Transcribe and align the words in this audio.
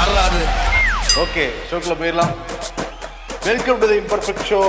வரலாறு 0.00 0.42
ஓகே 1.22 1.42
ஷோக்குள்ள 1.68 1.94
போயிடலாம். 2.00 2.30
Welcome 3.46 3.78
to 3.80 3.86
the 3.90 3.96
imperfect 4.02 4.44
show 4.50 4.60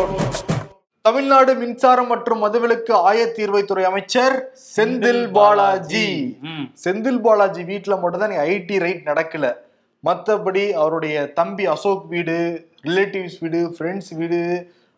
Tamil Nadu 1.06 1.52
மின்சாரம் 1.62 2.10
மற்றும் 2.14 2.42
மதுவிலக்கு 2.46 2.94
ஆயத்தீர்வைத்துறை 3.10 3.84
அமைச்சர் 3.90 4.36
செந்தில் 4.76 5.24
பாலாஜி. 5.38 6.10
செந்தில் 6.84 7.22
பாலாஜி 7.28 7.62
வீட்டுல 7.70 7.98
மட்டும் 8.02 8.24
தான் 8.24 8.36
ஐடி 8.56 8.80
ரைட் 8.86 9.08
நடக்கல. 9.12 9.54
மத்தபடி 10.08 10.66
அவருடைய 10.82 11.16
தம்பி 11.40 11.68
அசோக் 11.76 12.04
வீடு 12.16 12.38
ரிலேட்டிவ்ஸ் 12.88 13.40
வீடு 13.46 13.62
ஃப்ரெண்ட்ஸ் 13.78 14.12
வீடு 14.22 14.42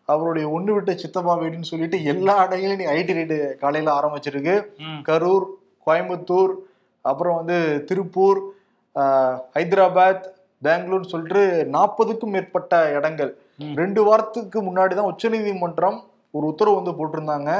அவருடைய 0.08 0.48
ஒண்ணு 0.58 0.74
விட்ட 0.78 0.94
சித்தப்பா 1.04 1.36
வீடுன்னு 1.44 1.72
சொல்லிட்டு 1.72 2.00
எல்லா 2.14 2.36
இடங்களையும் 2.46 2.82
நீ 2.82 2.88
ஐடி 2.98 3.16
ரைடு 3.20 3.38
காலையில 3.62 3.94
ஆரம்பிச்சிருக்கு. 4.00 4.56
கரூர் 5.10 5.46
கோயம்புத்தூர் 5.86 6.54
அப்புறம் 7.04 7.38
வந்து 7.40 7.60
திருப்பூர் 7.88 8.42
ஹைதராபாத் 9.56 10.24
பெங்களூர் 10.62 11.10
சொல்லிட்டு 11.12 11.42
நாற்பதுக்கும் 11.76 12.34
மேற்பட்ட 12.34 12.74
இடங்கள். 12.96 13.32
ரெண்டு 13.80 14.00
வாரத்துக்கு 14.08 14.58
முன்னாடி 14.68 14.92
தான் 14.98 15.10
உச்சநீதிமன்றம் 15.12 15.98
ஒரு 16.34 16.44
உத்தரவு 16.52 16.78
வந்து 16.78 16.94
போட்டிருந்தாங்க. 16.98 17.50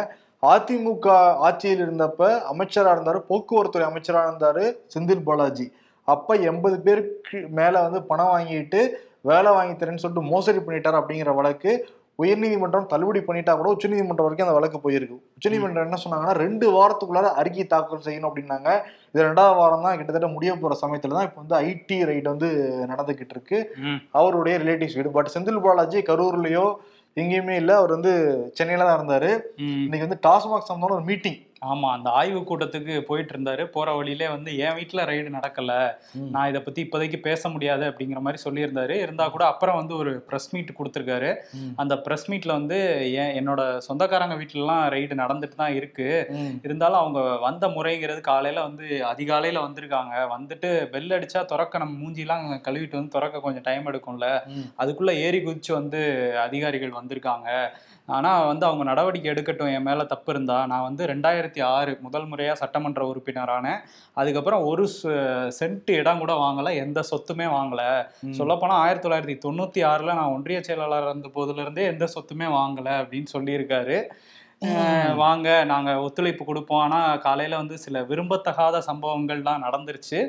அதிமுக 0.53 1.09
ஆட்சியில் 1.47 1.83
இருந்தப்ப 1.85 2.23
அமைச்சரா 2.53 2.91
இருந்தாரு 2.97 3.21
போக்குவரத்துறை 3.31 3.85
அமைச்சரா 3.91 4.23
இருந்தாரு 4.29 4.65
செந்தில் 4.95 5.27
பாலாஜி. 5.29 5.67
அப்ப 6.09 6.37
எண்பது 6.51 6.77
பேருக்கு 6.87 7.39
மேல 7.59 7.75
வந்து 7.87 8.01
பணம் 8.11 8.33
வாங்கிட்டு 8.35 8.81
வேலை 9.31 9.51
வாங்கி 9.57 9.75
தரேன்னு 9.75 10.03
சொல்லிட்டு 10.03 10.31
மோசடி 10.33 10.61
பண்ணிட்டார் 10.65 11.01
அப்படிங்கிற 11.01 11.33
வழக்கு. 11.41 11.73
உயர்நீதிமன்றம் 12.23 12.89
தள்ளுபடி 12.91 13.21
பண்ணிட்டா 13.29 13.53
கூட 13.59 13.69
உச்சநீதிமன்றம் 13.75 14.27
வரைக்கும் 14.27 14.47
அந்த 14.47 14.57
வழக்கு 14.59 14.79
போயிருக்கு. 14.85 15.17
உச்சநீதிமன்றம் 15.37 15.87
என்ன 15.89 15.99
சொன்னாங்கன்னா 16.05 16.35
ரெண்டு 16.45 16.67
வாரத்துக்குள்ளார 16.77 17.31
அறிக்கை 17.41 17.65
தாக்கல் 17.73 18.05
செய்யணும் 18.07 18.29
அப்படின்னாங்க. 18.31 18.69
இது 19.13 19.27
ரெண்டாவது 19.29 19.57
வாரம் 19.61 19.87
தான் 19.87 19.97
கிட்டத்தட்ட 19.99 20.29
முடிய 20.37 20.53
போற 20.63 20.77
சமயத்துல 20.83 21.17
தான் 21.19 21.29
இப்போ 21.29 21.41
வந்து 21.43 21.57
ஐடி 21.69 21.99
ரைட் 22.11 22.33
வந்து 22.33 22.51
நடந்துகிட்டு 22.93 23.37
இருக்கு. 23.37 23.59
அவருடைய 24.21 24.55
ரிலேட்டிவ்ஸ் 24.65 24.99
வீடு. 24.99 25.17
பட் 25.17 25.33
செந்தில் 25.35 25.65
பாலாஜி 25.67 26.01
கரூர்லயோ 26.11 26.67
எங்கேயுமே 27.23 27.57
இல்லை. 27.63 27.75
அவர் 27.81 27.97
வந்து 27.97 28.13
சென்னையில 28.59 28.87
தான் 28.87 28.99
இருந்தாரு. 29.01 29.33
இன்னைக்கு 29.87 30.07
வந்து 30.07 30.23
டாஸ்மாக் 30.27 30.69
சம்பந்தமான 30.69 30.97
ஒரு 30.99 31.07
மீட்டிங் 31.11 31.39
ஆமா 31.65 31.89
அந்த 31.97 32.09
ஆய்வு 32.11 32.41
கூட்டத்துக்கு 32.41 32.95
போயிட்டு 33.09 33.33
இருந்தாரு. 33.35 33.63
போற 33.67 33.89
வழியிலே 33.97 34.29
வந்து 34.29 34.51
என் 34.59 34.77
வீட்டுல 34.79 35.05
ரைடு 35.11 35.29
நடக்கல. 35.37 35.73
நான் 36.35 36.49
இதை 36.49 36.61
பத்தி 36.63 36.81
இப்போதைக்கு 36.85 37.19
பேச 37.21 37.49
முடியாது 37.49 37.85
அப்படிங்கிற 37.91 38.21
மாதிரி 38.21 38.43
சொல்லியிருந்தாரு. 38.45 38.95
இருந்தா 39.05 39.27
கூட 39.29 39.45
அப்புறம் 39.47 39.77
வந்து 39.77 39.95
ஒரு 39.97 40.13
ப்ரெஸ் 40.29 40.49
மீட் 40.55 40.73
கொடுத்துருக்காரு. 40.79 41.31
அந்த 41.77 41.95
ப்ரெஸ் 42.07 42.27
மீட்ல 42.31 42.53
வந்து 42.53 42.79
என் 43.23 43.35
என்னோட 43.41 43.63
சொந்தக்காரங்க 43.79 44.37
வீட்டுலலாம் 44.37 44.85
ரைடு 44.95 45.15
நடந்துட்டு 45.23 45.57
தான் 45.57 45.75
இருக்கு. 45.75 46.09
இருந்தாலும் 46.67 47.01
அவங்க 47.03 47.21
வந்த 47.39 47.65
முறைங்கிறது 47.69 48.21
காலையில 48.23 48.63
வந்து 48.69 48.85
அதிகாலையில 49.13 49.65
வந்திருக்காங்க. 49.67 50.15
வந்துட்டு 50.35 50.71
பெல் 50.95 51.17
அடிச்சா 51.19 51.43
திறக்க 51.45 51.79
நம்ம 51.79 51.97
மூஞ்சிலாம் 52.03 52.47
கழுவிட்டு 52.69 52.99
வந்து 52.99 53.17
திறக்க 53.17 53.41
கொஞ்சம் 53.41 53.63
டைம் 53.63 53.91
எடுக்கும்ல. 53.93 54.29
அதுக்குள்ள 54.83 55.13
ஏறி 55.25 55.41
குதிச்சு 55.41 55.73
வந்து 55.73 56.01
அதிகாரிகள் 56.47 56.99
வந்திருக்காங்க. 57.01 57.49
ஆனா 58.09 58.31
வந்து 58.49 58.65
அவங்க 58.67 58.85
நடவடிக்கை 58.85 59.29
எடுக்கட்டும். 59.33 59.71
என் 59.77 59.87
மேல 59.89 60.05
தப்பு 60.05 60.31
இருந்தா 60.33 60.57
நான் 60.67 60.83
வந்து 60.83 61.03
ரெண்டாயிரத்தி 61.07 61.54
ஆறு 61.61 61.99
முதல் 62.01 62.29
முறையா 62.31 62.53
சட்டமன்ற 62.53 63.07
உறுப்பினரானேன் 63.13 63.81
அதுக்கப்புறம் 64.13 64.65
ஒரு 64.65 64.89
சென்ட் 65.61 65.91
இடம் 65.91 66.19
கூட 66.19 66.33
வாங்கல 66.33 66.75
எந்த 66.75 67.01
சொத்துமே 67.11 67.47
வாங்கல. 67.57 67.83
சொல்லப்போனா 68.39 68.77
ஆயிரத்தி 68.85 69.09
தொள்ளாயிரத்தி 69.09 69.39
தொண்ணூத்தி 69.47 69.83
ஆறுல 69.93 70.05
நான் 70.05 70.35
ஒன்றிய 70.37 70.63
செயலாளர் 70.63 71.09
இருந்த 71.09 71.29
போதுல 71.35 71.61
இருந்தே 71.61 71.85
எந்த 71.85 72.09
சொத்துமே 72.15 72.49
வாங்கல 72.59 72.89
அப்படின்னு 73.03 73.27
சொல்லியிருக்காரு. 73.33 73.99
வாங்க 75.17 75.49
நாங்க 75.65 75.91
ஒத்துழைப்பு 76.01 76.45
கொடுப்போம். 76.45 76.81
ஆனா 76.81 76.99
காலையில 77.27 77.59
வந்து 77.61 77.77
சில 77.85 78.03
விரும்பத்தகாத 78.11 78.81
சம்பவங்கள்லாம் 78.89 79.65
நடந்துருச்சு. 79.67 80.21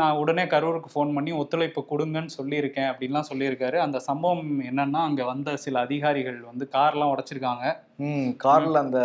நான் 0.00 0.18
உடனே 0.22 0.44
கரூருக்கு 0.54 0.92
ஃபோன் 0.94 1.14
பண்ணி 1.14 1.32
ஒத்துழைப்பு 1.42 1.82
கொடுங்கன்னு 1.92 2.36
சொல்லியிருக்கேன் 2.38 2.90
அப்படின்லாம் 2.90 3.28
சொல்லியிருக்காரு. 3.30 3.78
அந்த 3.86 3.98
சம்பவம் 4.08 4.52
என்னன்னா 4.70 5.02
அங்க 5.08 5.24
வந்த 5.24 5.56
சில 5.64 5.80
அதிகாரிகள் 5.80 6.38
வந்து 6.50 6.66
கார்லாம் 6.76 7.12
உடைச்சிருக்காங்க. 7.14 7.64
ம் 8.06 8.30
கார்ல 8.44 8.82
அந்த 8.84 9.00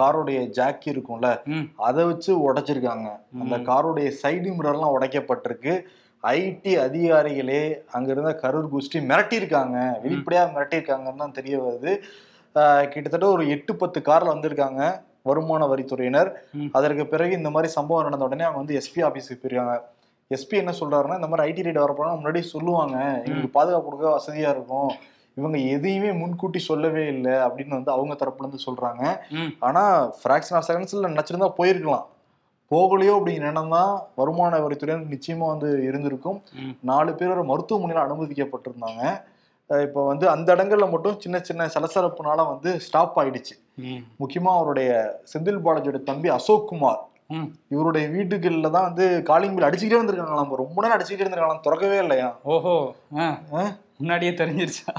காரோடைய 0.00 0.42
ஜாக்கி 0.58 0.88
இருக்கும்ல. 0.92 1.30
அதை 1.88 2.04
வச்சு 2.10 2.30
உடைச்சிருக்காங்க. 2.46 3.08
அந்த 3.42 3.56
காரோடைய 3.70 4.10
சைடு 4.22 4.50
மிரர்லாம் 4.58 4.96
உடைக்கப்பட்டிருக்கு. 4.98 5.74
ஐடி 6.24 6.72
அதிகாரிகளே 6.86 7.60
அங்க 7.96 8.08
இருந்த 8.14 8.32
கரூர் 8.42 8.66
குஷ்டி 8.72 8.98
மிரட்டியிருக்காங்க. 9.10 9.76
வெளிப்படையா 10.04 10.42
மிரட்டியிருக்காங்கன்னு 10.54 11.22
தான் 11.24 11.38
தெரிய 11.38 11.56
வருது. 11.66 11.92
கிட்டத்தட்ட 12.92 13.26
ஒரு 13.28 13.44
எட்டு 13.48 13.72
பத்து 13.76 14.00
கார்ல 14.00 14.34
வந்திருக்காங்க 14.34 14.82
வருமான 15.28 15.66
வரித்துறையினர். 15.66 16.28
அதற்கு 16.72 17.06
பிறகு 17.06 17.32
இந்த 17.38 17.50
மாதிரி 17.50 17.72
சம்பவம் 17.72 18.06
நடந்த 18.06 18.28
உடனே 18.28 18.44
அவங்க 18.46 18.60
வந்து 18.62 18.78
எஸ்பி 18.80 19.00
ஆபீஸுக்கு 19.08 19.40
போயிருக்காங்க. 19.42 19.76
எஸ்பி 20.30 20.56
என்ன 20.62 20.72
சொல்றாருன்னா 20.80 21.18
இந்த 21.20 21.28
மாதிரி 21.30 21.46
ஐடி 21.48 21.64
ரைடு 21.66 21.84
வரப்போனா 21.84 22.12
முன்னாடி 22.18 22.40
சொல்லுவாங்க. 22.54 22.96
எங்களுக்கு 23.24 23.56
பாதுகாப்பு 23.58 23.88
கொடுக்க 23.88 24.18
வசதியா 24.18 24.50
இருக்கும். 24.56 24.90
இவங்க 25.38 25.58
எதையுமே 25.74 26.12
முன்கூட்டி 26.12 26.58
சொல்லவே 26.58 27.06
இல்லை 27.06 27.32
அப்படின்னு 27.32 27.76
வந்து 27.78 27.92
அவங்க 27.96 28.14
தரப்புல 28.14 28.46
இருந்து 28.46 28.66
சொல்றாங்க. 28.66 29.02
ஆனா 29.58 29.82
ஃபிராக்ஷன் 30.20 30.56
ஆஃப் 30.58 30.68
செகண்ட்ஸ்ல 30.68 31.12
நினைச்சிருந்தா 31.14 31.50
போயிருக்கலாம். 31.58 32.06
போகலையோ 32.70 33.12
அப்படிங்கிற 33.18 33.46
எண்ணம் 33.52 33.74
தான் 33.76 33.92
வருமான 34.14 34.58
வரித்துறையினர் 34.58 35.14
நிச்சயமா 35.14 35.46
வந்து 35.54 35.68
இருந்திருக்கும். 35.88 36.40
நாலு 36.90 37.12
பேர் 37.14 37.34
ஒரு 37.36 37.44
மருத்துவமனையில 37.52 38.04
அனுமதிக்கப்பட்டிருந்தாங்க. 38.06 39.02
இப்போ 39.86 40.06
வந்து 40.06 40.28
அந்த 40.28 40.48
இடங்கள்ல 40.54 40.90
மட்டும் 40.90 41.18
சின்ன 41.18 41.38
சின்ன 41.38 41.68
சலசலப்புனால 41.74 42.46
வந்து 42.52 42.80
ஸ்டாப் 42.80 43.18
ஆயிடுச்சு. 43.20 43.54
முக்கியமா 44.20 44.52
அவருடைய 44.56 44.90
செந்தில் 45.32 45.62
பாலாஜியோட 45.64 46.02
தம்பி 46.02 46.28
அசோக் 46.28 46.68
குமார். 46.68 47.00
இவருடைய 47.68 48.08
வீட்டுகள்ல 48.08 48.70
தான் 48.70 48.86
வந்து 48.88 49.22
காலிங் 49.22 49.54
பில் 49.54 49.66
அடிச்சுக்கிட்டே 49.68 49.98
இருந்திருக்காங்களாம் 49.98 50.60
ரொம்ப 50.62 50.82
நேரம் 50.82 50.96
அடிச்சுக்கிட்டே 50.96 51.24
இருந்திருக்காங்களாம் 51.24 51.66
திறக்கவே 51.66 51.98
இல்லையா? 51.98 52.36
ஓஹோ? 52.42 52.74
முன்னாடியே 53.98 54.32
தெரிஞ்சிருச்சா? 54.32 54.92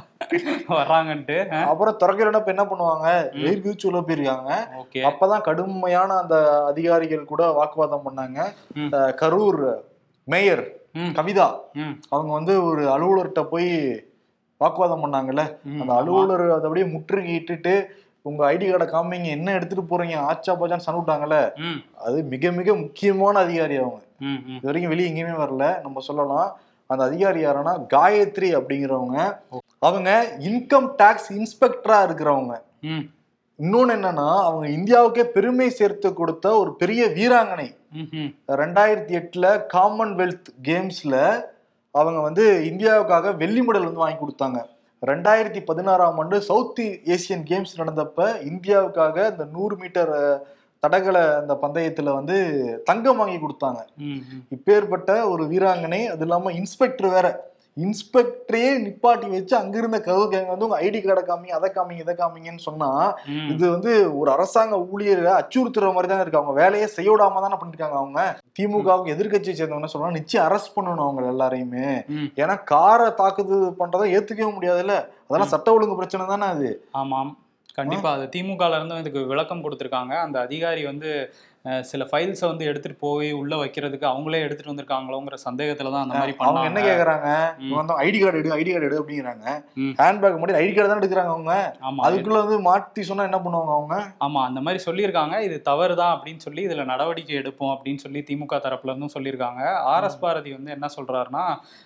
வர்றாங்கன்ட்டு 0.67 1.37
அப்புறம் 1.69 1.95
இப்ப 2.39 2.51
என்ன 2.55 2.65
பண்ணுவாங்க? 2.71 3.07
வெயிர் 3.43 3.63
குதிச்சு 3.63 3.87
உள்ள 3.89 3.99
போயிருக்காங்க. 3.99 4.51
அப்பதான் 5.09 5.45
கடுமையான 5.47 6.17
அந்த 6.17 6.63
அதிகாரிகள் 6.65 7.31
கூட 7.31 7.49
வாக்குவாதம் 7.51 8.05
பண்ணாங்க. 8.05 8.39
கரூர் 9.21 9.61
மேயர். 10.27 10.63
கவிதா. 11.17 11.49
அவங்க 12.09 12.31
வந்து 12.33 12.55
ஒரு 12.63 12.83
அலுவலர்கிட்ட 12.95 13.43
போய் 13.43 13.69
வாக்குவாதம் 14.61 15.03
பண்ணாங்கல்ல. 15.03 15.43
அந்த 15.75 15.91
அலுவலர் 15.93 16.45
அதை 16.49 16.65
அப்படியே 16.65 16.87
முற்றுகையிட்டுட்டு 16.91 17.73
உங்க 18.25 18.41
ஐடி 18.49 18.65
கார்டை 18.65 18.87
காமிங்க 18.87 19.29
என்ன 19.29 19.53
எடுத்துட்டு 19.53 19.83
போறீங்க 19.89 20.15
ஆச்சா 20.25 20.53
பாச்சான்னு 20.53 20.85
சன் 20.85 20.97
விட்டாங்கல்ல 20.97 21.37
ம். 21.61 21.79
அது 22.01 22.17
மிக 22.25 22.51
மிக 22.51 22.75
முக்கியமான 22.75 23.39
அதிகாரி 23.39 23.75
அவங்க. 23.77 24.01
இது 24.51 24.67
வரைக்கும் 24.67 24.89
வெளியே 24.89 25.09
எங்கேயுமே 25.09 25.37
வரல 25.39 25.67
நம்ம 25.81 25.99
சொல்லலாம் 26.01 26.49
அந்த 26.89 27.03
அதிகாரி 27.03 27.39
யாருன்னா 27.41 27.73
காயத்ரி 27.93 28.49
அப்படிங்கிறவங்க 28.55 29.17
அவங்க 29.79 30.09
இன்கம் 30.47 30.89
டாக்ஸ் 30.97 31.31
இன்ஸ்பெக்டரா 31.33 31.99
இருக்கிறவங்க. 32.07 32.55
இன்னொன்னு 33.59 33.95
என்னன்னா 33.95 34.27
அவங்க 34.41 34.67
இந்தியாவுக்கே 34.69 35.23
பெருமை 35.29 35.69
சேர்த்து 35.71 36.13
கொடுத்த 36.13 36.57
ஒரு 36.57 36.75
பெரிய 36.75 37.01
வீராங்கனை. 37.15 37.67
ரெண்டாயிரத்தி 38.55 39.13
எட்டுல 39.15 39.45
காமன்வெல்த் 39.73 40.49
கேம்ஸ்ல 40.61 41.15
அவங்க 41.91 42.19
வந்து 42.19 42.43
இந்தியாவுக்காக 42.71 43.35
வெள்ளி 43.37 43.61
மெடல் 43.61 43.87
வந்து 43.87 44.03
வாங்கி 44.03 44.19
கொடுத்தாங்க. 44.21 44.59
ரெண்டாயிரத்தி 45.07 45.61
பதினாறாம் 45.65 46.17
ஆண்டு 46.17 46.41
சவுத் 46.41 46.79
ஏசியன் 47.13 47.45
கேம்ஸ் 47.49 47.77
நடந்தப்ப 47.77 48.27
இந்தியாவுக்காக 48.51 49.31
இந்த 49.31 49.45
நூறு 49.51 49.75
மீட்டர் 49.75 50.13
தடகள 50.79 51.35
அந்த 51.39 51.53
பந்தயத்துல 51.61 52.13
வந்து 52.13 52.37
தங்கம் 52.83 53.17
வாங்கி 53.17 53.37
கொடுத்தாங்க. 53.37 53.81
இப்பேற்பட்ட 54.55 55.29
ஒரு 55.29 55.43
வீராங்கனை 55.43 56.05
அது 56.05 56.19
இல்லாம 56.19 56.51
இன்ஸ்பெக்டர் 56.51 57.09
வேற. 57.09 57.50
இன்ஸ்பெக்டரே 57.77 58.67
நிப்பாட்டி 58.85 59.29
வச்சு 59.29 59.57
அங்கிருந்த 59.57 59.99
கவு 59.99 60.23
கேங்க 60.31 60.47
வந்து 60.47 60.67
உங்க 60.67 60.81
ஐடி 60.81 60.99
கார்டை 61.01 61.23
காமிங்க 61.27 61.47
அதை 61.47 61.71
காமிங்க 61.75 61.99
இதை 61.99 62.15
காமிங்கன்னு 62.15 62.57
சொன்னா. 62.57 63.13
இது 63.49 63.71
வந்து 63.71 64.17
ஒரு 64.17 64.31
அரசாங்க 64.31 64.75
ஊழியரை 64.77 65.31
அச்சுறுத்துற 65.31 65.93
மாதிரி 65.93 66.07
தான் 66.07 66.21
இருக்கு. 66.21 66.39
அவங்க 66.39 66.61
வேலையை 66.61 66.87
செய்ய 66.87 67.11
விடாம 67.11 67.41
தானே 67.41 67.55
பண்ணிருக்காங்க 67.55 67.97
அவங்க. 68.01 68.39
திமுகவுக்கு 68.59 69.13
எதிர்க்கட்சியை 69.15 69.55
சேர்ந்தவங்க 69.55 69.87
சொல்றாங்க? 69.93 70.11
நிச்சயம் 70.11 70.47
அரெஸ்ட் 70.47 70.75
பண்ணணும் 70.75 71.07
அவங்க 71.07 71.21
எல்லாரையுமே. 71.21 71.87
ஏன்னா 72.35 72.63
காரை 72.63 73.07
தாக்குது 73.07 73.73
பண்றதை 73.79 74.09
ஏத்துக்கவே 74.17 74.53
முடியாதுல்ல. 74.57 75.07
அதெல்லாம் 75.27 75.47
சட்ட 75.47 75.73
ஒழுங்கு 75.73 75.95
பிரச்சனை 75.95 76.27
தானே 76.27 76.45
அது. 76.45 76.87
ஆமாம். 76.91 77.37
கண்டிப்பா. 77.73 78.11
அது 78.11 78.29
திமுகல 78.35 78.75
இருந்தும் 78.75 78.97
இதுக்கு 78.97 79.25
விளக்கம் 79.25 79.63
கொடுத்திருக்காங்க. 79.63 80.13
அந்த 80.19 80.39
அதிகாரி 80.39 80.85
வந்து 80.85 81.33
சில 81.87 82.03
ஃபைல்ஸை 82.09 82.45
வந்து 82.47 82.67
எடுத்துட்டு 82.67 82.97
போய் 83.01 83.27
உள்ள 83.39 83.53
வைக்கிறதுக்கு 83.59 84.05
அவங்களே 84.09 84.39
எடுத்துட்டு 84.43 84.71
வந்திருக்காங்களோங்கிற 84.71 85.35
சந்தேகத்துல 85.43 85.91
தான் 85.91 86.03
அந்த 86.03 86.15
மாதிரி 86.15 86.33
அவங்க 86.45 86.61
என்ன 86.69 86.79
ம். 87.55 87.65
இவங்க 87.65 87.79
வந்து 87.81 87.95
ஐடி 88.03 88.19
கார்டு 88.19 88.39
எடு 88.39 88.53
ஐடி 88.55 88.71
கார்டு 88.71 88.87
எடு 88.87 88.99
அப்படிங்கிறாங்க. 89.01 89.45
ஹேண்ட்பேக் 89.99 90.39
மட்டும் 90.39 90.59
ஐடி 90.59 90.71
கார்டு 90.71 90.91
தான் 90.91 91.01
எடுக்கிறாங்க 91.01 91.33
அவங்க? 91.33 91.53
ஆமா 91.87 92.05
அதுக்குள்ள 92.07 92.39
வந்து 92.43 92.57
மாத்தி 92.67 93.03
சொன்னா 93.09 93.25
என்ன 93.29 93.39
பண்ணுவாங்க 93.43 93.73
அவங்க? 93.75 93.97
ஆமா 94.25 94.39
அந்த 94.47 94.61
மாதிரி 94.65 94.81
சொல்லியிருக்காங்க. 94.85 95.09
இது 95.47 95.57
தவறு 95.69 95.95
தான் 96.01 96.13
அப்படின்னு 96.15 96.43
சொல்லி 96.45 96.63
இதுல 96.67 96.85
நடவடிக்கை 96.91 97.35
எடுப்போம் 97.41 97.73
அப்படின்னு 97.75 98.03
சொல்லி 98.05 98.21
திமுக 98.27 98.61
தரப்புல 98.65 98.91
இருந்தும் 98.91 99.15
சொல்லியிருக்காங்க. 99.15 99.61
ஆர் 99.91 100.07
எஸ் 100.07 100.19
பாரதி 100.21 100.51
வந்து 100.57 100.75
என்ன 100.75 100.89
சொல்றாருன்னா 100.95 101.45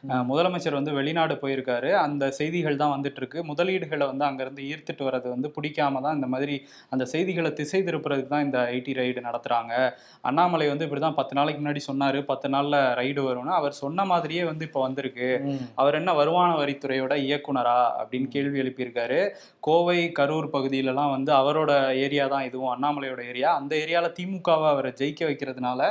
அஹ், 0.09 0.25
முதலமைச்சர் 0.29 0.79
வந்து 0.79 0.95
வெளிநாடு 0.97 1.37
போயிருக்காரு. 1.41 1.63
அந்த 2.05 2.23
செய்திகள் 2.39 2.81
தான் 2.81 2.93
வந்துட்டு 2.95 3.21
இருக்கு. 3.21 3.39
முதலீடுகளை 3.49 3.73
வந்து 4.09 4.27
அங்கிருந்து 4.27 4.63
ஈர்த்துட்டு 4.69 5.07
வர்றது 5.07 5.29
வந்து 5.33 5.49
பிடிக்காம 5.55 6.01
தான் 6.01 6.17
இந்த 6.17 6.29
மாதிரி 6.33 6.57
அந்த 6.91 7.05
செய்திகளை 7.11 7.23
திசை 7.57 7.81
திருப்புறதுக்கு 7.85 8.33
தான் 8.33 8.47
இந்த 8.47 8.59
ஐடி 8.73 8.93
ரைடு 8.97 9.21
நடத்துறாங்க. 9.25 9.64
பண்ணிட்டாங்க 9.65 10.03
அண்ணாமலை 10.21 10.67
வந்து 10.69 10.85
இப்படிதான் 10.85 11.17
பத்து 11.17 11.33
நாளைக்கு 11.35 11.59
முன்னாடி 11.61 11.81
சொன்னாரு. 11.87 12.19
பத்து 12.21 12.47
நாள்ல 12.49 12.75
ரைடு 12.99 13.21
வரும்னு. 13.27 13.51
அவர் 13.59 13.71
சொன்ன 13.71 14.05
மாதிரியே 14.05 14.43
வந்து 14.43 14.65
இப்போ 14.65 14.81
வந்திருக்கு. 14.81 15.27
அவர் 15.75 15.95
என்ன 15.95 16.13
வருமான 16.13 16.51
வரித்துறையோட 16.55 17.13
இயக்குனரா 17.27 17.75
அப்படின்னு 17.99 18.27
கேள்வி 18.27 18.61
எழுப்பியிருக்காரு. 18.61 19.19
கோவை 19.59 20.11
கரூர் 20.19 20.47
பகுதியிலலாம் 20.53 21.11
வந்து 21.11 21.31
அவரோட 21.31 21.71
ஏரியா 21.95 22.27
தான் 22.27 22.43
இதுவும் 22.43 22.73
அண்ணாமலையோட 22.75 23.23
ஏரியா 23.23 23.55
அந்த 23.55 23.75
ஏரியால 23.75 24.09
திமுகவை 24.19 24.67
அவரை 24.67 24.93
ஜெயிக்க 25.01 25.23
வைக்கிறதுனால 25.25 25.81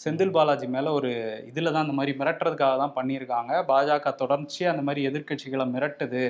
செந்தில் 0.00 0.32
பாலாஜி 0.32 0.66
மேல 0.66 0.92
ஒரு 0.92 1.10
இதுல 1.50 1.72
தான் 1.72 1.84
அந்த 1.86 1.92
மாதிரி 1.92 2.18
மிரட்டுறதுக்காக 2.18 2.76
தான் 2.76 2.96
பண்ணியிருக்காங்க. 2.96 3.52
பாஜக 3.68 4.14
தொடர்ச்சியா 4.22 4.66
அந்த 4.66 4.82
மாதிரி 4.82 5.08
எதிர்க்கட்சிகளை 5.08 5.66
மிரட்டுது. 5.74 6.24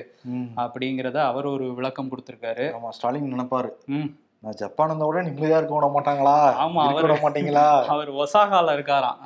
அப்படிங்கிறத 0.57 1.15
அவர் 1.15 1.47
ஒரு 1.47 1.75
விளக்கம் 1.75 2.11
கொடுத்திருக்காரு. 2.11 2.67
ஆமா 2.77 2.89
ஸ்டாலின் 2.89 3.35
நினைப்பாரு. 3.35 3.71
ம். 3.87 4.11
நான் 4.45 4.53
ஜப்பான் 4.53 4.89
வந்த 4.89 5.07
விட 5.07 5.23
நிம்மதியா 5.23 5.57
இருக்க 5.57 5.75
விட 5.75 5.87
மாட்டாங்களா? 5.87 6.35
ஆமா, 6.65 6.81
அவரு- 6.87 7.01
விட 7.01 7.15
மாட்டீங்களா? 7.15 7.63
அவர் 7.95 8.13
ஒசாகால 8.13 8.73
இருக்காராம். 8.77 9.19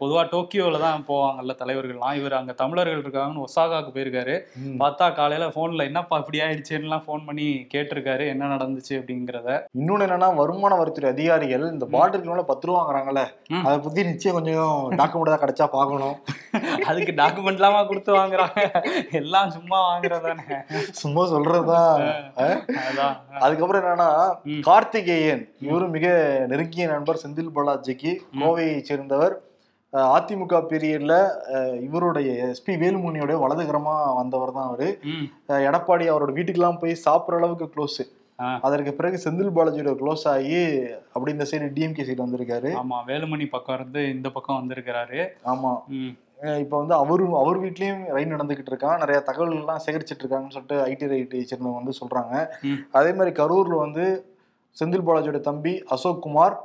பொதுவா 0.00 0.22
டோக்கியோல 0.32 0.80
தான் 0.80 1.04
போவாங்கல்ல 1.08 1.54
தலைவர்கள்லாம். 1.60 2.14
இவர் 2.14 2.32
அங்க 2.32 2.52
தமிழர்கள் 2.52 3.02
இருக்காங்கன்னு 3.02 3.44
ஒசாகாக்கு 3.44 3.92
போயிருக்காரு. 3.94 4.34
பார்த்தா 4.78 5.14
காலையில 5.14 5.48
போன்ல 5.48 5.84
என்னப்பா 5.84 6.16
இப்படி 6.16 6.40
ஆயிடுச்சுன்னுலாம் 6.40 7.02
ஃபோன் 7.06 7.26
பண்ணி 7.26 7.66
கேட்டிருக்காரு. 7.74 8.26
என்ன 8.28 8.56
நடந்துச்சு? 8.56 8.94
அப்படிங்கிறத. 9.00 9.48
இன்னொன்னு 9.78 10.06
என்னன்னா 10.08 10.34
வருமான 10.34 10.74
வரித்துறை 10.74 11.06
அதிகாரிகள் 11.06 11.70
இந்த 11.70 11.86
பாட்டிலுக்கு 11.86 12.30
மேல 12.30 12.42
பத்து 12.42 12.66
ரூபா 12.66 12.80
வாங்குறாங்கல்ல. 12.80 13.24
அதை 13.64 13.78
பத்தி 13.78 14.04
நிச்சயம் 14.04 14.42
கொஞ்சம் 14.42 14.74
டாக்குமெண்ட் 14.90 15.32
தான் 15.34 15.42
கிடைச்சா 15.44 15.66
பார்க்கணும். 15.66 16.16
அதுக்கு 16.88 17.12
டாக்குமெண்ட்லாமா 17.12 17.86
கொடுத்து 17.86 18.14
வாங்குறாங்க. 18.16 18.60
எல்லாம் 19.12 19.50
சும்மா 19.50 19.78
வாங்குறதானே. 19.88 20.58
சும்மா 20.90 21.22
சொல்றதுதான். 21.24 22.02
அதுக்கப்புறம் 23.40 23.82
என்னன்னா. 23.84 24.10
கார்த்திகேயன் 24.66 25.42
இவரும் 25.66 25.94
மிக 25.96 26.06
நெருங்கிய 26.50 26.84
நண்பர் 26.92 27.20
செந்தில் 27.22 27.54
பாலாஜிக்கு 27.56 28.12
கோவையை 28.40 28.76
சேர்ந்தவர். 28.88 29.34
அதிமுக 29.92 30.60
பீரியட்ல 30.70 31.14
இவருடைய 31.86 32.28
எஸ்பி 32.52 32.74
வேலுமணியோட 32.82 33.32
வலதுகரமா 33.42 33.94
வந்தவர் 34.20 34.54
தான் 34.56 34.68
அவரு 34.70 34.88
எடப்பாடி 35.68 36.06
அவரோட 36.12 36.32
வீட்டுக்கெல்லாம் 36.38 36.80
போய் 36.82 37.02
சாப்பிட்ற 37.06 37.40
அளவுக்கு 37.40 37.68
க்ளோஸ். 37.74 38.02
அதற்கு 38.66 38.92
பிறகு 38.98 39.16
செந்தில் 39.24 39.54
பாலாஜியோட 39.56 39.92
க்ளோஸ் 40.00 40.24
ஆகி 40.34 40.58
அப்படி 41.14 41.34
இந்த 41.36 41.46
சைடு 41.50 41.70
டிஎம்கே 41.76 42.06
சைடு 42.08 42.24
வந்திருக்காரு. 42.26 42.70
ஆமா 42.82 42.98
வேலுமணி 43.10 43.46
பக்கம் 43.54 43.76
இருந்து 43.78 44.02
இந்த 44.16 44.28
பக்கம் 44.36 44.60
வந்திருக்கிறாரு. 44.60 45.20
ஆமா. 45.52 45.72
இப்ப 46.62 46.74
வந்து 46.80 46.94
அவரும் 47.02 47.40
அவர் 47.40 47.58
வீட்லயும் 47.64 48.04
ரைட் 48.14 48.34
நடந்துகிட்டு 48.34 48.72
இருக்கான் 48.72 49.00
நிறைய 49.02 49.18
தகவல்கள் 49.28 49.62
எல்லாம் 49.62 49.84
சேகரிச்சிட்டு 49.84 50.22
இருக்காங்கன்னு 50.24 50.56
சொல்லிட்டு 50.56 50.78
ஐடி 50.90 51.06
ரைட் 51.12 51.50
சேர்ந்தவங்க 51.50 51.80
வந்து 51.82 52.00
சொல்றாங்க. 52.00 52.34
அதே 52.98 53.12
மாதிரி 53.18 53.32
கரூர்ல 53.40 53.78
வந்து 53.86 54.06
செந்தில் 54.76 55.06
பாலாஜியோட 55.06 55.40
தம்பி 55.42 55.74
அசோக் 55.88 56.22
குமார் 56.22 56.56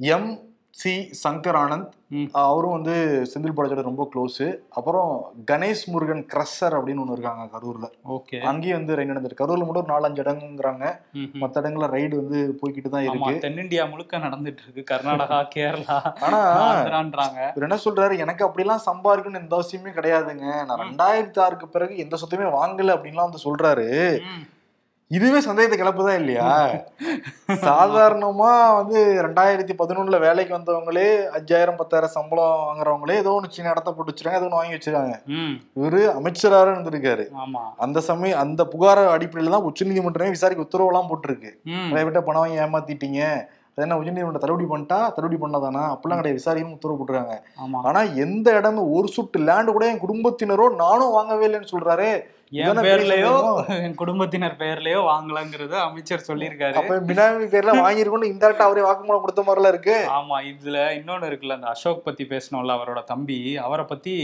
எம் 0.00 0.30
சி 0.76 0.92
சங்கர் 1.20 1.56
ஆனந்த். 1.56 1.94
அவரும் 2.42 2.74
வந்து 2.74 2.92
செந்தில் 3.30 3.54
பாலாஜியோட 3.56 3.82
ரொம்ப 3.82 4.04
க்ளோஸ் 4.12 4.44
அப்புறம் 4.70 5.10
கணேஷ் 5.48 5.82
முருகன் 5.88 6.22
கிரஷர் 6.30 6.76
அப்படின்னு 6.76 7.02
ஒன்று 7.02 7.16
இருக்காங்க 7.16 7.44
கரூர்ல. 7.54 7.86
ஓகே. 8.08 8.36
அங்கேயும் 8.42 8.78
வந்து 8.78 8.96
ரைடு 8.96 9.10
நடந்திருக்கு. 9.12 9.40
கரூர்ல 9.42 9.66
மட்டும் 9.66 9.82
ஒரு 9.82 9.92
நாலஞ்சு 9.92 10.22
இடங்குறாங்க 10.24 10.84
ம், 11.14 11.24
ம். 11.24 11.40
மற்ற 11.42 11.62
இடங்கள்ல 11.62 11.88
ரைடு 11.92 12.14
வந்து 12.16 12.40
போய்கிட்டு 12.60 12.92
தான் 12.94 13.06
இருக்கு. 13.06 13.34
தென்னிந்தியா 13.42 13.86
முழுக்க 13.90 14.18
நடந்துட்டு 14.18 14.64
இருக்கு 14.66 14.84
கர்நாடகா 14.92 15.40
கேரளா 15.56 15.98
ஆனா 16.22 16.40
இவர் 17.48 17.66
என்ன 17.68 17.80
சொல்றாரு? 17.84 18.16
எனக்கு 18.18 18.46
அப்படிலாம் 18.46 18.86
சம்பாதிக்கணும்னு 18.86 19.42
எந்த 19.42 19.58
அவசியமே 19.58 19.92
கிடையாதுங்க. 19.94 20.46
நான் 20.68 20.82
ரெண்டாயிரத்தி 20.84 21.40
ஆறுக்கு 21.40 21.68
பிறகு 21.68 21.96
எந்த 21.98 22.16
சொத்துமே 22.22 22.48
வாங்கல 22.56 22.96
அப்படின்லாம் 22.96 23.28
வந்து 23.28 23.44
சொல்றாரு. 23.44 23.88
இதுவே 25.16 25.38
சந்தேகத்தை 25.46 25.76
கிளப்புதான் 25.78 26.20
இல்லையா? 26.22 26.48
சாதாரணமா 27.64 28.50
வந்து 28.78 28.98
ரெண்டாயிரத்தி 29.26 29.74
பதினொன்னுல 29.80 30.18
வேலைக்கு 30.24 30.52
வந்தவங்களே 30.56 31.06
அஞ்சாயிரம் 31.38 31.78
பத்தாயிரம் 31.80 32.14
சம்பளம் 32.16 32.60
வாங்குறவங்களே 32.66 33.16
ஏதோ 33.22 33.32
ஒன்று 33.36 33.54
சின்ன 33.56 33.72
இடத்த 33.74 33.92
போட்டு 33.92 34.12
வச்சிருக்காங்க 34.12 34.40
ஏதோ 34.40 34.48
ஒன்று 34.48 34.60
வாங்கி 34.60 34.76
வச்சிருக்காங்க. 34.76 35.16
இவரு 35.80 36.02
அமைச்சராக 36.18 36.70
இருந்திருக்காரு. 36.74 37.26
அந்த 37.86 38.00
சமயம் 38.10 38.42
அந்த 38.44 38.64
புகார் 38.74 39.02
அடிப்படையில 39.16 39.54
தான் 39.56 39.68
உச்சநீதிமன்றமே 39.70 40.34
விசாரிக்க 40.36 40.68
உத்தரவெல்லாம் 40.68 41.10
போட்டிருக்கு. 41.12 41.52
நிறைய 41.90 42.04
பேர்ட்ட 42.06 42.24
பணம் 42.30 42.42
வாங்கி 42.44 42.62
ஏமாத்திட்டீங்க. 42.66 43.22
அது 43.74 43.84
என்ன 43.86 43.96
உச்சநீதிமன்றம் 44.00 44.42
தள்ளுபடி 44.42 44.66
பண்ணிட்டா? 44.70 44.96
தள்ளுபடி 45.14 45.38
பண்ணதானா? 45.42 45.82
அப்படிலாம் 45.94 46.20
கிடையாது. 46.20 46.40
விசாரிக்கணும் 46.40 46.76
உத்தரவு 46.78 46.98
போட்டுருக்காங்க. 46.98 47.36
ஆனா 47.90 48.00
எந்த 48.24 48.48
இடமும் 48.58 48.90
ஒரு 48.96 49.08
சுட்டு 49.16 49.38
லேண்ட் 49.48 49.76
கூட 49.76 49.86
என் 49.92 50.04
குடும்பத்தினரோ 50.04 50.66
நானும் 50.84 51.16
வாங்கவே 51.18 51.46
இல்லைன்னு 51.48 51.74
சொல்றாரு. 51.74 52.10
என் 52.52 52.78
பேர்லயோ? 52.84 53.32
என் 53.86 53.94
குடும்பத்தினர் 53.94 54.54
பேர்லயோ 54.60 55.00
வாங்கலங்கிறத 55.08 55.74
அமைச்சர் 55.88 56.24
சொல்லியிருக்காரு. 56.28 56.76
அப்ப 56.80 56.96
பினாமி 57.10 57.44
பேர்ல 57.52 57.74
வாங்கிருக்கோம்னு 57.84 58.30
இன்டெரக்டா 58.30 58.64
அவரே 58.68 58.82
வாக்குமூலம் 58.86 59.22
கொடுத்த 59.24 59.42
மாதிரிலாம் 59.48 59.72
இருக்கு. 59.74 59.94
ஆமா 60.16 60.36
இதுல 60.52 60.78
இன்னொன்னு 60.96 61.28
இருக்குல்ல 61.30 61.56
அந்த 61.58 61.68
அசோக் 61.74 62.00
பத்தி 62.04 62.24
பேசணும்ல 62.32 62.74
அவரோட 62.78 63.02
தம்பி. 63.04 63.38
அவரை 63.66 63.84
பத்தி 63.92 64.14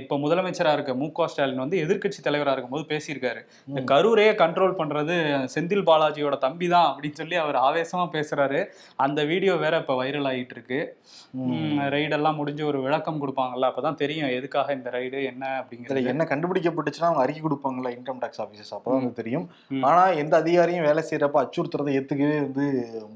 இப்ப 0.00 0.18
முதலமைச்சரா 0.24 0.72
இருக்க 0.72 0.94
மு 0.94 1.08
க 1.12 1.28
ஸ்டாலின் 1.32 1.62
வந்து 1.64 1.78
எதிர்க்கட்சி 1.84 2.20
தலைவரா 2.26 2.54
இருக்கும்போது 2.56 2.84
பேசியிருக்காரு. 2.92 3.40
இந்த. 3.68 3.82
கரூரையே 3.92 4.34
கண்ட்ரோல் 4.42 4.76
பண்றது 4.80 5.16
செந்தில் 5.54 5.86
பாலாஜியோட 5.90 6.38
தம்பி 6.46 6.68
தான் 6.74 6.86
அப்படின்னு 6.90 7.20
சொல்லி 7.22 7.38
அவர் 7.44 7.60
ஆவேசமா 7.68 8.06
பேசுறாரு. 8.16 8.60
அந்த 9.06 9.24
வீடியோ 9.32 9.56
வேற 9.64 9.76
இப்ப 9.84 9.98
வைரல் 10.02 10.30
ஆகிட்டு 10.32 10.56
இருக்கு. 10.58 10.80
ரைடெல்லாம் 11.96 12.38
முடிஞ்சு 12.42 12.66
ஒரு 12.66 12.78
விளக்கம் 12.82 13.22
கொடுப்பாங்கல்ல 13.24 13.72
அப்பதான் 13.72 14.00
தெரியும் 14.04 14.36
எதுக்காக 14.38 14.72
இந்த 14.72 14.90
ரைடு 14.98 15.18
என்ன 15.32 15.44
அப்படிங்கிறது. 15.62 16.06
என்ன 16.14 16.28
கண்டுபிடிக்கப்பட்டுச்சுன்னா 16.34 17.10
அவங்க 17.10 17.24
அறிக்கை 17.24 17.44
கொடுப்பாங்கல்ல 17.46 17.94
இன்கம் 17.96 18.20
டாக்ஸ் 18.22 18.42
ஆபீசர்ஸ் 18.44 18.74
அப்பதான் 18.76 19.00
வந்து 19.00 19.18
தெரியும். 19.20 19.46
ஆனா 19.88 20.04
எந்த 20.22 20.34
அதிகாரியும் 20.42 20.86
வேலை 20.88 21.04
செய்யறப்ப 21.08 21.42
அச்சுறுத்துறதை 21.44 21.94
ஏத்துக்கவே 21.98 22.38
வந்து 22.46 22.66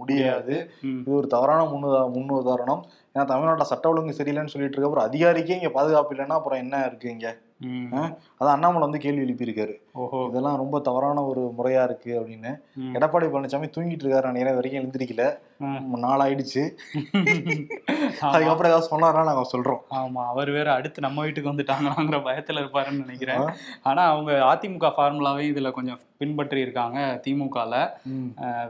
முடியாது. 0.00 0.56
இது 1.00 1.18
ஒரு 1.20 1.28
தவறான 1.36 1.68
முன்னுதா 1.72 2.02
முன்னுதாரணம் 2.16 2.82
ஏன்னா 3.14 3.24
தமிழ்நாட்டுல 3.30 3.68
சட்ட 3.68 3.86
ஒழுங்கு 3.92 4.18
சரியில்லைன்னு 4.18 4.54
சொல்லிட்டு 4.54 4.76
இருக்க 4.76 4.90
அப்புறம் 4.90 5.08
அதிகாரிக்கே 5.08 5.56
இங்க 5.58 5.70
பாதுகாப்பு 5.78 6.14
இல்லைன்னா 6.14 6.36
அப்புறம் 6.40 6.62
என்ன 6.64 6.84
இருக்கு 6.88 7.08
இங்க. 7.14 7.28
அதான் 7.64 8.16
அண்ணாமலை 8.38 8.80
வந்து 8.80 8.98
கேள்வி 8.98 9.32
எழுப்பியிருக்காரு. 9.32 9.74
ஓஹோ. 9.92 10.26
இதெல்லாம் 10.28 10.56
ரொம்ப 10.56 10.80
தவறான 10.80 11.22
ஒரு 11.22 11.54
முறையா 11.58 11.84
இருக்கு 11.84 12.20
அப்படின்னு. 12.20 12.60
எடப்பாடி 12.80 13.26
பழனிசாமி 13.28 13.70
தூங்கிட்டு 13.78 14.04
இருக்காரு 14.04 14.22
நான் 14.22 14.32
நேரம் 14.32 14.54
வரைக்கும் 14.54 14.84
எழுந்திருக்கல. 14.84 15.38
ம். 15.58 15.96
நாளாயிடுச்சு. 15.96 16.70
ஆமா. 17.12 18.20
அதுக்கப்புறம் 18.20 18.72
ஏதாவது 18.72 18.82
சொன்னாரா 18.82 19.24
நாங்க 19.24 19.50
சொல்றோம். 19.52 19.92
ஆமா 19.92 20.26
அவர் 20.26 20.50
வேற 20.50 20.72
அடுத்து 20.72 21.00
நம்ம 21.00 21.20
வீட்டுக்கு 21.20 21.52
வந்துட்டாங்களாங்கிற 21.52 22.20
பயத்துல 22.20 22.60
இருப்பாருன்னு 22.60 22.98
நினைக்கிறேன். 22.98 23.48
ஆனா 23.82 24.10
அவங்க 24.10 24.32
அதிமுக 24.32 24.92
ஃபார்முலாவையும் 24.96 25.52
இதுல 25.52 25.70
கொஞ்சம் 25.70 26.00
பின்பற்றி 26.20 26.60
இருக்காங்க 26.64 26.98
திமுகல 27.24 27.74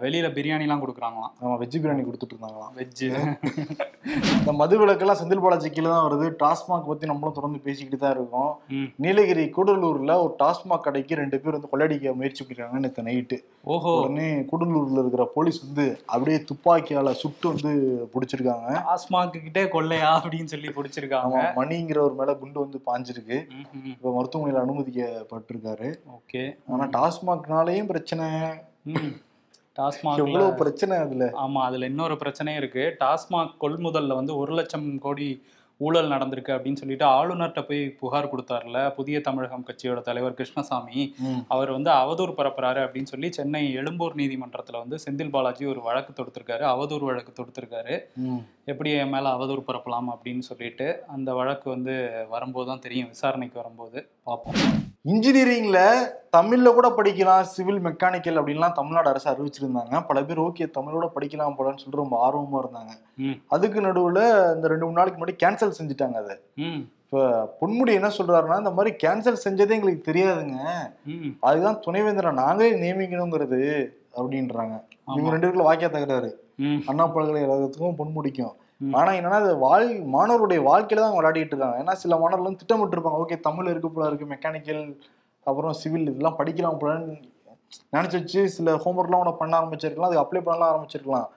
வெளியில 0.03 0.27
பிரியாணி 0.37 0.65
எல்லாம் 0.67 0.83
கொடுக்குறாங்களாம். 0.83 1.33
ஆமா 1.43 1.55
வெஜ் 1.63 1.79
பிரியாணி 1.83 2.03
கொடுத்துட்டு 2.09 2.35
இருந்தாங்களாம் 2.35 2.75
வெஜ்ஜு. 2.81 3.09
இந்த 4.41 4.53
மது 4.61 4.75
விளக்கெல்லாம் 4.81 5.19
செந்தில் 5.21 5.43
பாலாஜி 5.45 5.69
கீழே 5.71 5.89
தான் 5.93 6.05
வருது. 6.07 6.27
டாஸ்மாக் 6.43 6.87
பத்தி 6.91 7.11
நம்மளும் 7.11 7.37
தொடர்ந்து 7.39 7.59
பேசிக்கிட்டு 7.65 7.99
தான் 8.03 8.15
இருக்கோம். 8.17 8.53
நீலகிரி 9.05 9.45
கூடலூர்ல 9.57 10.15
ஒரு 10.25 10.33
டாஸ்மாக் 10.43 10.85
கடைக்கு 10.87 11.19
ரெண்டு 11.21 11.41
பேர் 11.43 11.57
வந்து 11.57 11.71
கொள்ளடிக்க 11.73 12.15
முயற்சி 12.21 12.43
பண்ணிருக்காங்க 12.45 12.81
நேற்று 12.85 13.07
நைட்டு. 13.09 13.39
ஓஹோ. 13.75 13.93
உடனே 14.03 14.29
கூடலூர்ல 14.53 15.03
இருக்கிற 15.05 15.25
போலீஸ் 15.35 15.61
வந்து 15.67 15.87
அப்படியே 16.13 16.39
துப்பாக்கியால 16.51 17.13
சுட்டு 17.23 17.47
வந்து 17.53 17.73
பிடிச்சிருக்காங்க. 18.15 18.69
டாஸ்மாக் 18.89 19.35
கிட்டே 19.47 19.65
கொள்ளையா 19.77 20.13
அப்படின்னு 20.21 20.53
சொல்லி 20.55 20.73
பிடிச்சிருக்காங்க. 20.79 21.37
மணிங்கிற 21.61 22.01
ஒரு 22.09 22.17
மேல 22.21 22.35
குண்டு 22.43 22.59
வந்து 22.65 22.81
பாஞ்சிருக்கு. 22.89 23.39
இப்ப 23.93 24.15
மருத்துவமனையில 24.19 24.65
அனுமதிக்கப்பட்டிருக்காரு. 24.65 25.91
ஓகே. 26.19 26.45
ஆனா 26.73 26.87
டாஸ்மாக்னாலேயும் 27.41 27.87
பிரச்சனை. 27.87 28.27
டாஸ்மாக் 29.77 30.23
எவ்வளவு 30.25 30.55
பிரச்சனை 30.55 30.97
அதுல? 30.97 31.25
ஆமா 31.45 31.61
அதுல 31.69 31.87
இன்னொரு 31.87 32.15
பிரச்சனையும் 32.15 32.57
இருக்கு. 32.57 32.97
டாஸ்மாக் 33.01 33.57
கொள்முதல்ல 33.61 34.15
வந்து 34.15 34.37
ஒரு 34.37 34.53
லட்சம் 34.55 34.99
கோடி 34.99 35.43
ஊழல் 35.81 36.11
நடந்திருக்கு 36.11 36.53
அப்படின்னு 36.55 36.81
சொல்லிட்டு 36.81 37.05
ஆளுநர்கிட்ட 37.07 37.61
போய் 37.67 37.91
புகார் 37.91 38.29
கொடுத்தாருல 38.33 38.95
புதிய 38.95 39.21
தமிழகம் 39.21 39.65
கட்சியோட 39.69 40.01
தலைவர் 40.01 40.35
கிருஷ்ணசாமி. 40.35 41.15
அவர் 41.49 41.71
வந்து 41.71 41.91
அவதூறு 41.91 42.33
பரப்புறாரு 42.41 42.81
அப்படின்னு 42.87 43.13
சொல்லி 43.13 43.33
சென்னை 43.33 43.63
எழும்பூர் 43.73 44.15
நீதிமன்றத்துல 44.15 44.83
வந்து 44.83 44.99
செந்தில் 45.05 45.31
பாலாஜி 45.31 45.67
ஒரு 45.67 45.83
வழக்கு 45.83 46.13
தொடுத்திருக்காரு. 46.19 46.65
அவதூறு 46.75 47.05
வழக்கு 47.05 47.33
தொடுத்திருக்காரு. 47.39 47.97
எப்படி 48.65 48.91
என் 48.93 49.09
மேல 49.09 49.33
அவதூறு 49.37 49.65
பரப்பலாம் 49.69 50.11
அப்படின்னு 50.15 50.45
சொல்லிட்டு 50.51 50.89
அந்த 51.07 51.35
வழக்கு 51.35 51.71
வந்து 51.71 52.27
வரும்போது 52.29 52.69
தான் 52.69 52.85
தெரியும் 52.87 53.09
விசாரணைக்கு 53.09 53.61
வரும்போது. 53.63 53.99
பார்ப்போம். 54.31 54.79
இன்ஜினியரிங்ல 55.13 55.79
தமிழ்ல 56.37 56.69
கூட 56.75 56.89
படிக்கலாம் 56.97 57.47
சிவில் 57.53 57.81
மெக்கானிக்கல் 57.87 58.39
அப்படின்லாம் 58.41 58.77
தமிழ்நாடு 58.79 59.09
அரசு 59.13 59.27
அறிவிச்சிருந்தாங்க. 59.31 59.95
பல 60.09 60.19
பேர் 60.25 60.41
ஓகே 60.41 60.67
தமிழோட 60.77 61.07
படிக்கலாம் 61.15 61.57
போலன்னு 61.59 61.81
சொல்லிட்டு 61.83 62.03
ரொம்ப 62.03 62.17
ஆர்வமா 62.27 62.59
இருந்தாங்க. 62.63 62.93
அதுக்கு 63.55 63.81
நடுவுல 63.87 64.21
இந்த 64.55 64.69
ரெண்டு 64.73 64.87
மூணு 64.87 64.99
நாளைக்கு 64.99 65.21
முன்னாடி 65.21 65.37
கேன்சல் 65.43 65.77
செஞ்சுட்டாங்க 65.79 66.19
அதை. 66.23 66.37
இப்ப 67.03 67.57
பொன்முடி 67.61 67.93
என்ன 67.99 68.11
சொல்றாருன்னா 68.19 68.59
இந்த 68.59 68.73
மாதிரி 68.77 68.91
கேன்சல் 69.05 69.43
செஞ்சதே 69.45 69.77
எங்களுக்கு 69.79 70.11
தெரியாதுங்க. 70.11 70.59
அதுதான் 71.41 71.81
துணைவேந்தரை 71.87 72.33
நாங்களே 72.43 72.71
நியமிக்கணுங்கிறது 72.85 73.63
அப்படின்றாங்க. 74.21 74.77
இவங்க 75.07 75.31
ரெண்டு 75.31 75.47
பேருக்குள்ள 75.47 75.69
வாக்கிய 75.71 75.91
தகராறு. 75.97 76.31
அண்ணா 76.87 77.05
பல்கலைக்கழகத்துக்கும் 77.15 78.01
பொன்முடிக்கும். 78.01 78.55
ஆனா 78.81 79.11
என்னன்னா 79.19 79.39
அது 79.45 79.53
வாழ் 79.67 79.89
மாணவருடைய 80.17 80.61
வாழ்க்கையில 80.69 81.03
தான் 81.05 81.17
விளையாடிட்டு 81.17 81.55
இருக்காங்க. 81.55 81.79
ஏன்னா 81.83 81.95
சில 82.03 82.13
மாணவர்கள் 82.21 82.49
வந்து 82.49 82.63
திட்டமிட்டு 82.63 82.97
இருப்பாங்க 82.97 83.21
ஓகே 83.25 83.37
தமிழ் 83.49 83.73
இருக்கு 83.73 83.91
போல 83.97 84.07
இருக்கு 84.11 84.27
மெக்கானிக்கல் 84.35 84.83
அப்புறம் 85.47 85.75
சிவில் 85.83 86.11
இதெல்லாம் 86.13 86.39
படிக்கலாம் 86.41 86.81
போலன்னு 86.83 87.15
நினைச்சு 87.95 88.17
வச்சு 88.21 88.41
சில 88.57 88.73
ஹோம்ஒர்க்லாம் 88.85 89.23
உனக்கு 89.25 89.43
பண்ண 89.43 89.55
ஆரம்பிச்சிருக்கலாம். 89.61 90.11
அது 90.11 90.23
அப்ளை 90.23 90.41
பண்ணலாம் 90.47 90.71
ஆரம்பிச்சிருக்கலாம். 90.73 91.29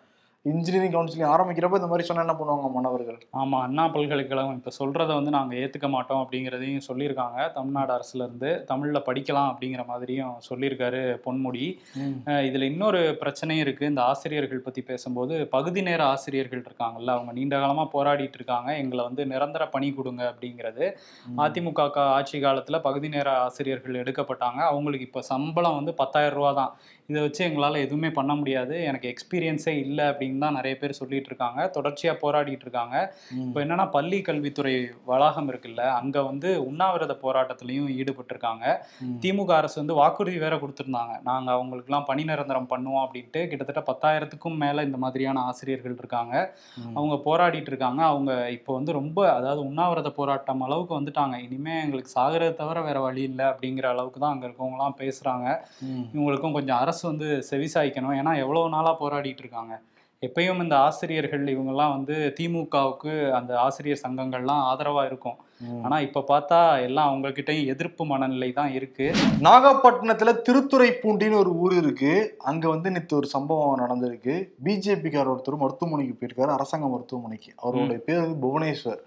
இன்ஜினியரிங் 0.43 0.91
கவுன்சிலிங் 0.91 1.31
ஆரம்பிக்கிறப்ப 1.33 1.73
இந்த 1.73 1.87
மாதிரி 1.87 2.03
சொன்னா 2.03 2.23
என்ன 2.23 2.33
பண்ணுவாங்க 2.33 2.71
மாணவர்கள்? 2.71 3.17
ஆமா 3.33 3.61
அண்ணா 3.61 3.87
பல்கலைக்கழகம். 3.87 4.55
இப்ப 4.55 4.71
சொல்றத 4.79 5.13
வந்து 5.13 5.29
நாங்க 5.29 5.55
ஏத்துக்க 5.55 5.89
மாட்டோம் 5.89 6.27
அப்படிங்கிறதையும் 6.27 6.81
சொல்லியிருக்காங்க. 6.87 7.51
தமிழ்நாடு 7.51 7.93
அரசுல 7.93 8.13
இருந்து 8.13 8.65
தமிழ்ல 8.67 9.01
படிக்கலாம் 9.05 9.47
அப்படிங்கிற 9.51 9.85
மாதிரியும் 9.85 10.33
சொல்லியிருக்காரு 10.49 11.17
பொன்முடி. 11.25 11.77
இதுல 12.25 12.61
இன்னொரு 12.61 13.17
பிரச்சனையும் 13.19 13.63
இருக்கு. 13.65 13.85
இந்த 13.85 14.03
ஆசிரியர்கள் 14.03 14.59
பத்தி 14.59 14.81
பேசும்போது 14.81 15.47
பகுதி 15.47 15.81
நேர 15.81 16.05
ஆசிரியர்கள் 16.05 16.61
இருக்காங்கல்ல 16.61 17.11
அவங்க 17.15 17.31
நீண்ட 17.31 17.59
காலமா 17.59 17.87
போராடிட்டு 17.93 18.33
இருக்காங்க. 18.33 18.77
எங்களை 18.77 19.05
வந்து 19.05 19.25
நிரந்தர 19.25 19.67
பணி 19.67 19.91
கொடுங்க 19.93 20.33
அப்படிங்கிறது. 20.33 20.91
அதிமுக 21.37 21.89
கா- 21.89 22.11
ஆட்சி 22.17 22.41
காலத்துல 22.41 22.79
பகுதி 22.79 23.09
நேர 23.09 23.31
ஆசிரியர்கள் 23.37 24.03
எடுக்கப்பட்டாங்க. 24.03 24.61
அவங்களுக்கு 24.71 25.05
இப்ப 25.05 25.21
சம்பளம் 25.21 25.75
வந்து 25.75 25.93
பத்தாயிரம் 25.93 26.37
ரூபா 26.37 26.51
தான் 26.51 26.75
இதை 27.09 27.21
வச்சு 27.23 27.41
எங்களால 27.47 27.79
எதுவுமே 27.85 28.09
பண்ண 28.17 28.31
முடியாது. 28.39 28.75
எனக்கு 28.89 29.07
எக்ஸ்பீரியன்ஸே 29.13 29.73
இல்லை 29.85 30.05
அப்படின்னு 30.11 30.43
தான் 30.43 30.57
நிறைய 30.57 30.75
பேர் 30.81 30.99
சொல்லிட்டு 30.99 31.29
இருக்காங்க. 31.31 31.59
தொடர்ச்சியா 31.77 32.13
போராடிட்டு 32.23 32.65
இருக்காங்க. 32.65 32.95
இப்போ 33.47 33.59
என்னன்னா 33.63 33.85
பள்ளி 33.95 34.19
கல்வித்துறை 34.27 34.73
வளாகம் 35.11 35.49
இருக்குல்ல 35.51 35.83
அங்க 35.99 36.17
வந்து 36.29 36.49
உண்ணாவிரத 36.69 37.15
போராட்டத்திலையும் 37.25 37.89
ஈடுபட்டிருக்காங்க. 37.99 38.65
திமுக 39.23 39.53
அரசு 39.59 39.77
வந்து 39.81 39.97
வாக்குறுதி 40.01 40.37
வேற 40.45 40.55
கொடுத்திருந்தாங்க. 40.63 41.15
நாங்க 41.29 41.49
அவங்களுக்குலாம் 41.57 42.07
பணி 42.11 42.25
நிரந்தரம் 42.31 42.69
பண்ணுவோம் 42.73 43.03
அப்படின்ட்டு 43.05 43.41
கிட்டத்தட்ட 43.51 43.83
பத்தாயிரத்துக்கும் 43.91 44.57
மேல 44.63 44.85
இந்த 44.89 44.99
மாதிரியான 45.05 45.43
ஆசிரியர்கள் 45.49 45.99
இருக்காங்க. 46.03 46.35
அவங்க 46.97 47.17
போராடிட்டு 47.27 47.71
இருக்காங்க. 47.73 48.01
அவங்க 48.13 48.31
இப்போ 48.57 48.71
வந்து 48.79 48.91
ரொம்ப 48.99 49.19
அதாவது 49.37 49.61
உண்ணாவிரத 49.69 50.11
போராட்டம் 50.19 50.65
அளவுக்கு 50.67 50.93
வந்துட்டாங்க. 50.99 51.35
இனிமே 51.47 51.75
எங்களுக்கு 51.85 52.15
சாகிறத 52.17 52.57
தவிர 52.61 52.77
வேற 52.87 52.97
வழி 53.07 53.23
இல்லை 53.29 53.45
அப்படிங்கிற 53.51 53.85
அளவுக்கு 53.93 54.19
தான் 54.23 54.33
அங்க 54.35 54.45
இருக்கவங்கலாம் 54.49 54.99
பேசுறாங்க. 55.03 55.47
இவங்களுக்கும் 56.15 56.57
கொஞ்சம் 56.57 56.79
அரசு 56.81 56.92
வந்து 57.01 57.43
செவிசாய்க்கணும் 57.49 58.17
ஏன்னா 58.21 58.37
எவ்வளவு 58.37 58.69
நாளா 58.69 58.99
போராடிட்டு 58.99 59.37
இருக்காங்க. 59.37 59.81
எப்பயும் 60.21 60.61
இந்த 60.61 60.77
ஆசிரியர்கள் 60.77 61.43
இவங்கெல்லாம் 61.43 61.91
வந்து 61.91 62.33
திமுகவுக்கு 62.39 63.31
அந்த 63.31 63.59
ஆசிரியர் 63.59 63.99
சங்கங்கள்லாம் 64.07 64.61
ஆதரவா 64.71 65.05
இருக்கும். 65.05 65.35
ஆனா 65.83 65.99
இப்ப 65.99 66.23
பார்த்தா 66.27 66.81
எல்லாம் 66.81 67.07
அவங்க 67.07 67.27
கிட்டயும் 67.27 67.65
எதிர்ப்பு 67.65 68.05
மனநிலை 68.05 68.51
தான் 68.51 68.73
இருக்கு. 68.73 69.13
நாகப்பட்டினத்துல 69.41 70.41
திருத்துறைப்பூண்டின்னு 70.49 71.37
ஒரு 71.37 71.55
ஊர் 71.55 71.73
இருக்கு. 71.73 72.35
அங்க 72.39 72.69
வந்து 72.69 72.91
நேற்று 72.91 73.17
ஒரு 73.17 73.27
சம்பவம் 73.27 73.79
நடந்திருக்கு. 73.79 74.49
பிஜேபிக்கார 74.63 75.35
ஒருத்தர் 75.35 75.57
மருத்துவமனைக்கு 75.57 76.25
போயிருக்காரு. 76.25 76.47
அரசாங்க 76.47 76.87
மருத்துவமனைக்கு. 76.87 77.53
அவருடைய 77.55 78.01
பேர் 78.05 78.19
வந்து 78.19 78.47
புவனேஸ்வர். 78.47 78.99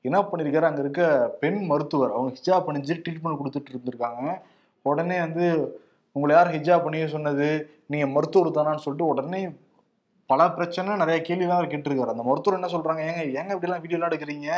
என்ன 0.00 0.20
பண்ணிருக்காரு? 0.20 0.62
அங்க 0.62 0.80
இருக்க 0.80 1.36
பெண் 1.40 1.66
மருத்துவர். 1.66 2.10
அவங்க 2.10 2.36
ஹிஜாப் 2.38 2.70
பண்ணிச்சு 2.70 3.02
ட்ரீட்மெண்ட் 3.08 3.40
கொடுத்துட்டு 3.44 3.76
இருந்திருக்காங்க. 3.76 4.40
உடனே 4.82 5.18
வந்து 5.18 5.80
உங்களை 6.12 6.36
யார் 6.36 6.54
ஹிஜாப் 6.54 6.84
பண்ணிய 6.84 7.08
சொன்னது? 7.08 7.48
நீங்கள் 7.86 8.12
மருத்துவர் 8.14 8.56
தானான்னு 8.56 8.84
சொல்லிட்டு 8.86 9.10
உடனே 9.12 9.40
பல 10.26 10.50
பிரச்சனை 10.50 10.96
நிறைய 10.96 11.18
கேள்விலாம் 11.28 11.60
அவர் 11.60 11.72
கேட்டிருக்காரு. 11.72 12.14
அந்த 12.14 12.22
மருத்துவர் 12.22 12.58
என்ன 12.60 12.70
சொல்கிறாங்க 12.74 13.02
ஏங்க 13.10 13.22
ஏங்க 13.38 13.52
இப்படிலாம் 13.56 13.84
வீடியோலாம் 13.84 14.10
எடுக்கிறீங்க? 14.10 14.50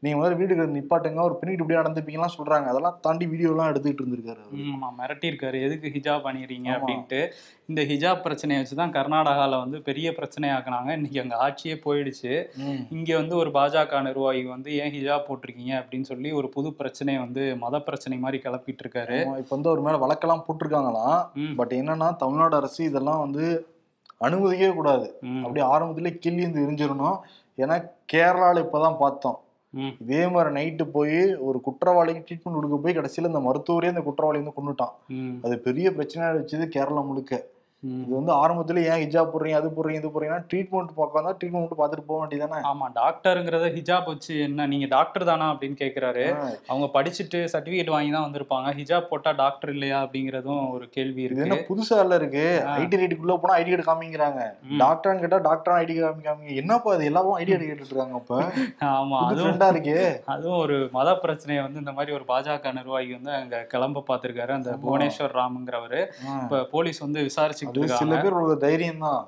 நீங்க 0.00 0.18
முதல்ல 0.18 0.36
வீடு 0.36 0.54
நிப்பாட்டுங்க 0.66 1.20
ஒரு 1.20 1.38
பெண்ணிட்டு 1.40 1.60
இப்படி 1.60 1.74
நடந்துப்பீங்கலாம் 1.74 2.34
சொல்றாங்க. 2.38 2.66
அதெல்லாம் 2.66 2.98
தாண்டி 3.00 3.26
வீடியோலாம் 3.26 3.70
எடுத்துக்கிட்டு 3.70 4.02
இருந்திருக்காரு 4.02 4.40
அவரு. 4.40 4.58
ஆமா 4.74 4.88
மிரட்டியிருக்காரு. 4.98 5.62
எதுக்கு 5.62 5.88
ஹிஜாப் 5.88 6.26
பண்ணிடுறீங்க. 6.26 6.68
அப்படின்ட்டு. 6.68 7.20
இந்த 7.66 7.82
ஹிஜாப் 7.82 8.22
பிரச்சனையை 8.22 8.64
வச்சுதான் 8.64 8.92
கர்நாடகால 8.92 9.58
வந்து 9.58 9.82
பெரிய 9.82 10.10
பிரச்சனையாக்குனாங்க 10.10 10.90
இன்னைக்கு 10.90 11.20
அங்க 11.20 11.36
ஆட்சியே 11.40 11.76
போயிடுச்சு. 11.84 12.32
இங்க 12.90 13.16
வந்து 13.16 13.36
ஒரு 13.36 13.50
பாஜக 13.50 14.02
நிர்வாகி 14.02 14.44
வந்து 14.44 14.76
ஏன் 14.76 14.92
ஹிஜாப் 14.92 15.26
போட்டிருக்கீங்க 15.28 15.74
அப்படின்னு 15.74 16.02
சொல்லி 16.02 16.32
ஒரு 16.32 16.48
புது 16.48 16.74
பிரச்சனையை 16.74 17.22
வந்து 17.22 17.56
மத 17.56 17.80
பிரச்சனை 17.80 18.18
மாதிரி 18.18 18.42
கிளப்பிட்டு 18.42 18.84
இருக்காரு 18.84 19.18
இப்ப 19.20 19.46
வந்து 19.48 19.70
ஒரு 19.70 19.82
மேல 19.82 19.96
வழக்கெல்லாம் 19.96 20.44
போட்டிருக்காங்களாம். 20.48 21.20
பட் 21.56 21.72
என்னன்னா 21.72 22.16
தமிழ்நாடு 22.16 22.56
அரசு 22.56 22.84
இதெல்லாம் 22.84 23.18
வந்து 23.18 23.44
அனுமதிக்கவே 24.20 24.74
கூடாது. 24.74 25.06
அப்படியே 25.44 25.66
ஆரம்பத்திலே 25.66 26.18
கிள்ளி 26.18 26.42
இருந்து 26.42 26.66
எரிஞ்சிடணும் 26.66 27.18
ஏன்னா 27.58 27.76
கேரளால 28.12 28.64
இப்பதான் 28.64 28.96
பார்த்தோம். 28.98 29.38
இதே 29.98 30.28
மாதிரி 30.28 30.50
நைட்டு 30.54 30.84
போய் 30.90 31.16
ஒரு 31.38 31.60
குற்றவாளிக்கு 31.60 32.22
ட்ரீட்மெண்ட் 32.26 32.58
கொடுக்க 32.58 32.76
போய் 32.76 32.96
கடைசியில 32.96 33.26
இந்த 33.26 33.40
மருத்துவரே 33.40 33.88
அந்த 33.88 34.00
குற்றவாளி 34.00 34.38
வந்து 34.38 34.56
கொண்டுட்டான் 34.56 34.94
அது 35.40 35.58
பெரிய 35.60 35.90
பிரச்சனையா 35.90 36.30
வச்சது 36.36 36.66
கேரளா 36.76 37.02
முழுக்க. 37.06 37.32
இது 37.82 38.12
வந்து 38.12 38.32
ஆரம்பத்துல 38.34 38.80
ஏன் 38.86 39.00
ஹிஜாப் 39.02 39.28
போடுறீங்க 39.32 39.58
அது 39.58 39.68
போடுறீங்க 39.68 39.98
இது 40.00 40.08
போடுறீங்கன்னா 40.08 40.44
ட்ரீட்மெண்ட் 40.48 40.88
பார்க்க 40.94 41.34
ட்ரீட்மெண்ட் 41.34 41.62
மட்டும் 41.62 41.80
பார்த்துட்டு 41.80 42.06
போக 42.08 42.18
வேண்டியதானே 42.20 42.60
ஆமா 42.70 42.86
டாக்டருங்கிறத 42.96 43.66
ஹிஜாப் 43.76 44.08
வச்சு 44.08 44.32
என்ன 44.46 44.66
நீங்க 44.72 44.86
டாக்டர் 44.94 45.24
தானா 45.28 45.46
அப்படின்னு 45.52 45.76
கேக்குறாரு. 45.82 46.24
அவங்க 46.68 46.86
படிச்சுட்டு 46.96 47.40
சர்டிபிகேட் 47.52 47.92
வாங்கி 47.94 48.10
தான் 48.14 48.26
வந்திருப்பாங்க. 48.26 48.70
ஹிஜாப் 48.78 49.06
போட்டா 49.10 49.32
டாக்டர் 49.40 49.72
இல்லையா 49.74 50.00
அப்படிங்கறதும் 50.04 50.64
ஒரு 50.74 50.88
கேள்வி 50.96 51.22
இருக்கு. 51.26 51.44
என்ன 51.46 51.58
புதுசா 51.68 51.98
இல்ல 52.04 52.18
இருக்கு. 52.20 52.44
ஐடி 52.74 52.98
ரேட்டுக்குள்ள 53.00 53.36
போனா 53.38 53.58
ஐடி 53.58 53.70
கார்டு 53.70 53.86
காமிக்கிறாங்க. 53.88 54.40
ம். 54.66 54.80
டாக்டர்னு 54.82 55.22
கேட்டா 55.24 55.40
டாக்டர் 55.48 55.76
ஐடி 55.78 55.96
கார்டு 55.98 56.26
காமிங்க. 56.26 56.56
என்னப்பா 56.62 56.96
இது? 56.96 57.08
எல்லாரும் 57.10 57.38
ஐடி 57.38 57.50
கார்டு 57.52 57.70
கேட்டுட்டு 57.70 57.94
இருக்காங்க 57.94 58.18
அப்ப. 58.18 58.34
ஆமா 58.92 59.20
அதுவும் 59.28 59.64
இருக்கே. 59.68 59.96
அதுவும் 60.34 60.60
ஒரு 60.64 60.78
மத 60.92 61.16
பிரச்சனையை 61.22 61.62
வந்து 61.64 61.82
இந்த 61.84 61.94
மாதிரி 61.96 62.16
ஒரு 62.18 62.26
பாஜக 62.28 62.74
நிர்வாகி 62.78 63.12
வந்து 63.16 63.32
அங்க 63.38 63.64
கிளம்ப 63.72 64.04
பார்த்திருக்காரு. 64.10 64.52
அந்த. 64.58 64.76
புவனேஸ்வர் 64.84 65.38
ராம்ங்கிறவரு. 65.38 66.02
இப்ப 66.42 66.62
போலீஸ் 66.70 67.00
வந்து 67.04 67.20
விசாரிச்சுக்கிட்டு 67.28 67.66
அது 67.68 67.80
சில 67.92 68.10
இருக்காங்க 68.10 68.22
பேர் 68.22 68.40
ஒரு 68.40 68.54
தைரியம் 68.58 69.04
தான். 69.06 69.22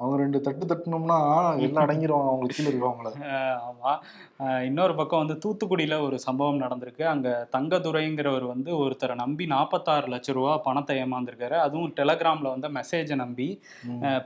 அவங்க 0.00 0.16
ரெண்டு 0.16 0.40
தட்டு 0.40 0.64
தட்டுனோம்னா 0.66 1.16
எல்லாம் 1.58 1.84
அடங்கிடுவாங்க 1.84 2.26
அவங்களுக்கு 2.26 2.56
கீழே 2.56 2.70
இருக்கவங்கள 2.70 3.08
அஹ் 3.30 3.56
ஆமா. 3.68 3.92
அஹ் 4.38 4.62
இன்னொரு 4.62 4.94
பக்கம் 4.94 5.22
வந்து 5.22 5.36
தூத்துக்குடியில 5.44 6.00
ஒரு 6.00 6.18
சம்பவம் 6.18 6.60
நடந்திருக்கு. 6.60 7.02
அங்க 7.04 7.28
தங்கதுரைங்கிறவர் 7.56 8.46
வந்து 8.46 8.72
ஒருத்தரை 8.74 9.14
நம்பி 9.14 9.46
நாற்பத்தாறு 9.46 10.06
லட்ச 10.06 10.32
ரூபா 10.32 10.56
பணத்தை 10.58 10.96
ஏமாந்திருக்காரு. 10.98 11.56
அதுவும் 11.58 11.92
டெலகிராம்ல 11.96 12.48
வந்து 12.54 12.68
மெசேஜை 12.70 13.14
நம்பி. 13.14 13.48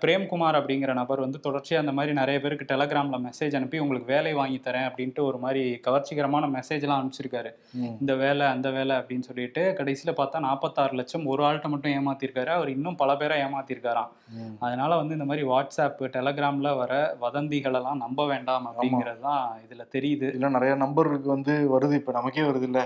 பிரேம்குமார் 0.02 0.58
அப்படிங்கிற 0.58 0.92
நபர் 0.92 1.20
வந்து 1.20 1.40
தொடர்ச்சியா 1.42 1.76
அந்த 1.76 1.92
மாதிரி 1.92 2.14
நிறைய 2.14 2.40
பேருக்கு 2.40 2.68
டெலகிராம்ல 2.74 3.20
மெசேஜ் 3.22 3.56
அனுப்பி 3.56 3.78
உங்களுக்கு 3.78 4.12
வேலை 4.12 4.32
வாங்கி 4.32 4.60
தரேன் 4.64 4.88
அப்படின்ட்டு 4.88 5.20
ஒரு 5.20 5.38
மாதிரி 5.38 5.62
கவர்ச்சிகரமான 5.86 6.50
மெசேஜ்லாம் 6.56 7.00
அனுப்பிச்சிருக்காரு. 7.00 7.50
இந்த 8.00 8.14
வேலை 8.16 8.46
அந்த 8.46 8.70
வேலை 8.70 8.96
அப்படின்னு 8.96 9.20
சொல்லிட்டு 9.20 9.74
கடைசியில 9.78 10.12
பார்த்தா 10.16 10.38
நாற்பத்தாறு 10.40 10.94
லட்சம் 10.94 11.26
ஒரு 11.26 11.42
ஆள்கிட்ட 11.44 11.68
மட்டும் 11.68 11.96
ஏமாத்திருக்காரு. 11.98 12.50
அவர் 12.50 12.68
இன்னும் 12.68 12.96
பல 12.96 13.16
பேரை 13.16 13.40
ஏமாத்திருக்காராம். 13.42 14.12
அதனால 14.60 14.96
வந்து 14.96 15.12
இந்த 15.12 15.24
மாதிரி 15.24 15.46
வாட்ஸ்அப் 15.62 16.02
டெலகிராம்ல 16.14 16.76
வர 16.76 16.92
வதந்திகள் 17.20 17.74
எல்லாம் 17.74 17.96
நம்ப 17.96 18.26
வேண்டாம் 18.26 18.66
அப்படிங்கிறது 18.68 19.20
தான் 19.20 19.42
இதுல 19.64 19.86
தெரியுது 19.92 20.28
இல்ல 20.34 20.48
நிறைய 20.48 20.74
நம்பருக்கு 20.74 21.28
வந்து 21.28 21.54
வருது 21.74 21.94
இப்ப 21.94 22.12
நமக்கே 22.12 22.42
வருது 22.42 22.62
இல்ல. 22.62 22.80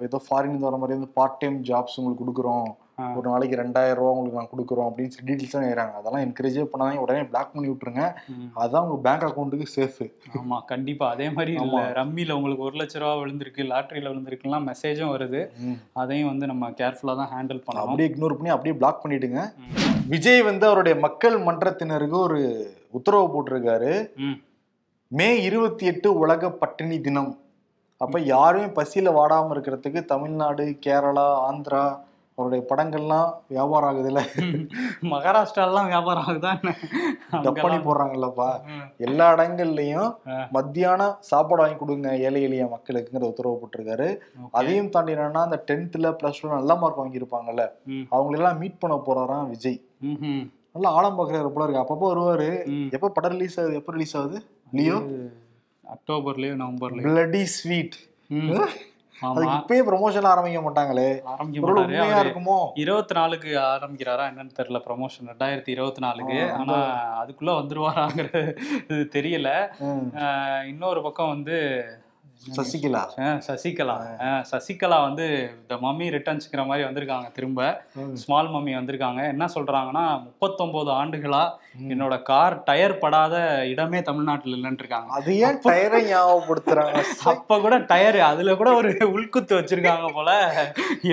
ஏதோ 0.00 0.20
ஃபாரின் 0.26 0.58
வர 0.60 0.76
மாதிரி 0.76 0.98
வந்து 0.98 1.12
பார்ட் 1.12 1.38
டைம் 1.38 1.56
ஜாப்ஸ் 1.62 1.96
உங்களுக்கு 1.96 2.24
கொடுக்குறோம். 2.24 2.68
ஒரு 2.98 3.30
நாளைக்கு 3.30 3.56
ரெண்டாயிரம் 3.56 3.98
ரூபா 3.98 4.10
உங்களுக்கு 4.10 4.38
நான் 4.40 4.50
கொடுக்குறோம் 4.52 4.86
அப்படின்னு 4.90 5.08
சொல்லி 5.08 5.32
டீட்டெயில்ஸ் 5.32 5.50
தான் 5.50 5.66
ஏறாங்க 5.70 5.92
அதெல்லாம் 5.92 6.22
என்கரேஜே 6.26 6.66
பண்ணாதீங்க. 6.72 6.96
உடனே 6.96 7.24
பிளாக் 7.24 7.52
பண்ணி 7.52 7.68
விட்டுருங்க. 7.68 8.14
ம். 8.28 8.46
அதான் 8.56 8.82
உங்க 8.82 8.96
பேங்க் 8.96 9.24
அக்கௌண்ட்டுக்கு 9.24 9.66
சேஃப் 9.74 10.12
ஆமா 10.36 10.64
கண்டிப்பா. 10.64 11.10
அதே 11.10 11.30
மாதிரி 11.30 11.52
இல்ல 11.52 11.76
ஆமா. 11.76 11.92
ரம்மில 11.92 12.32
உங்களுக்கு 12.32 12.64
ஒரு 12.64 12.76
லட்ச 12.76 12.98
ரூபா 12.98 13.14
விழுந்திருக்கு 13.14 13.64
லாட்டரியில 13.64 14.08
விழுந்திருக்குலாம் 14.08 14.66
மெசேஜும் 14.70 15.12
வருது. 15.12 15.50
அதையும் 15.92 16.28
வந்து 16.28 16.46
நம்ம 16.46 16.70
கேர்ஃபுல்லா 16.70 17.16
தான் 17.16 17.32
ஹேண்டில் 17.34 17.62
பண்ணணும். 17.66 17.82
அப்படியே 17.82 18.08
இக்னோர் 18.08 18.34
பண்ணி 18.34 18.48
அப்படியே 18.48 18.76
பிளாக் 18.76 19.02
பண்ணிடுங்க. 19.04 19.52
ம். 19.58 20.04
விஜய் 20.08 20.42
வந்து 20.42 20.66
அவருடைய 20.66 20.98
மக்கள் 20.98 21.38
மன்றத்தினருக்கு 21.38 22.18
ஒரு 22.18 22.40
உத்தரவு 22.90 23.28
போட்டிருக்காரு. 23.34 24.10
ம். 24.16 24.36
இருபத்தி 25.40 25.86
எட்டு 25.86 26.18
உலக 26.18 26.50
பட்டினி 26.50 27.00
தினம். 27.00 27.38
அப்ப 27.96 28.20
யாருமே 28.20 28.64
பசியில 28.64 29.12
வாடாம 29.12 29.52
இருக்கிறதுக்கு 29.54 30.04
தமிழ்நாடு 30.04 30.78
கேரளா 30.86 31.28
ஆந்திரா 31.48 31.84
அவருடைய 32.38 32.64
படங்கள்லாம் 32.70 33.28
வியாபாரம் 33.48 33.90
ஆகுதுல்ல? 33.90 34.20
மகாராஷ்டிராலாம் 35.12 35.86
வியாபாரம் 35.86 36.24
ஆகுதா 36.26 36.50
என்ன? 36.56 36.72
டப் 37.30 37.60
பண்ணி 37.60 37.76
அங்கெல்லாம். 37.76 37.86
போடுறாங்கல்லப்பா. 37.86 38.48
எல்லா 38.98 39.34
இடங்கள்லயும். 39.34 40.10
மத்தியானம் 40.50 41.16
சாப்பாடு 41.20 41.62
வாங்கி 41.62 41.78
கொடுங்க 41.78 42.16
ஏழை 42.16 42.42
எளிய 42.42 42.64
மக்களுக்குங்கிற 42.64 43.22
உத்தரவு 43.22 43.58
போட்டிருக்காரு. 43.60 44.08
அதையும் 44.50 44.88
தாண்டி 44.88 45.14
என்னன்னா 45.14 45.42
அந்த 45.46 45.64
டென்த்ல 45.66 46.16
பிளஸ் 46.20 46.42
டூ 46.42 46.48
நல்ல 46.48 46.74
மார்க் 46.74 47.00
வாங்கியிருப்பாங்கல்ல. 47.00 47.64
அவங்களெல்லாம் 48.10 48.58
மீட் 48.58 48.78
பண்ண 48.78 48.96
போறாராம் 49.06 49.48
விஜய். 49.48 49.80
நல்லா 50.72 50.90
ஆழம் 50.90 51.18
பாக்குறாரு 51.18 51.48
போல 51.48 51.70
இருக்கு. 51.70 51.82
அப்பப்போ 51.84 52.06
வருவாரு. 52.12 52.50
எப்ப 52.90 53.08
படம் 53.08 53.30
ரிலீஸ் 53.30 53.60
ஆகுது? 53.60 53.74
எப்ப 53.74 53.92
ரிலீஸ் 53.92 54.16
ஆகுது? 54.16 54.42
லியோ? 54.72 54.98
அக்டோபர்லயோ 55.84 56.54
நவம்பர்லயோ? 56.62 57.06
பிளடி 57.06 57.42
ஸ்வீட் 57.42 57.96
இப்பயே 59.56 59.82
ப்ரொமோஷன் 59.82 60.26
ஆரம்பிக்க 60.26 60.60
மாட்டாங்களே. 60.60 61.06
ஆரம்பிக்க 61.26 61.60
இருக்குமோ? 62.24 62.56
இருபத்தி 62.76 63.14
நாலுக்கு 63.14 63.50
ஆரம்பிக்கிறாரா 63.66 64.24
என்னன்னு 64.30 64.56
தெரியல 64.58 64.80
ப்ரமோஷன் 64.86 65.30
ரெண்டாயிரத்தி 65.32 65.68
இருபத்தி 65.68 66.00
நாலுக்கு 66.00 66.38
ஆனா 66.56 66.76
அதுக்குள்ள 67.22 67.52
வந்துருவாராங்கிறது 67.60 68.42
இது 68.90 69.02
தெரியல. 69.16 69.50
இன்னொரு 70.68 71.02
பக்கம் 71.02 71.28
வந்து 71.28 71.56
சசிகலா. 72.44 73.00
சசிகலா. 73.46 73.94
சசிகலா 74.50 74.98
வந்து 75.06 75.24
த 75.70 75.76
மம்மி 75.84 76.06
ரிட்டர்ன்ஸ்ங்கிற 76.14 76.62
மாதிரி 76.68 76.82
வந்திருக்காங்க 76.86 77.28
திரும்ப. 77.36 77.60
ஸ்மால் 78.22 78.50
மம்மி 78.54 78.72
வந்திருக்காங்க. 78.78 79.20
என்ன 79.32 79.44
சொல்றாங்கன்னா 79.54 80.04
முப்பத்தொன்பது 80.26 80.90
ஆண்டுகளா 81.00 81.42
என்னோட 81.92 82.14
கார் 82.28 82.54
டயர் 82.68 82.94
படாத 83.00 83.34
இடமே 83.72 84.00
தமிழ்நாட்டுல 84.08 84.56
இல்லைன்னு 84.58 84.82
இருக்காங்க. 84.82 85.08
அது 85.18 85.32
ஏன் 85.46 85.58
டயரை 85.66 86.00
ஞாபகப்படுத்துறாங்க? 86.10 86.94
அப்ப 87.32 87.58
கூட 87.64 87.76
டயர் 87.90 88.18
அதுல 88.30 88.54
கூட 88.60 88.70
ஒரு 88.80 88.92
உள்குத்து 89.16 89.52
வச்சிருக்காங்க 89.58 90.08
போல. 90.18 90.30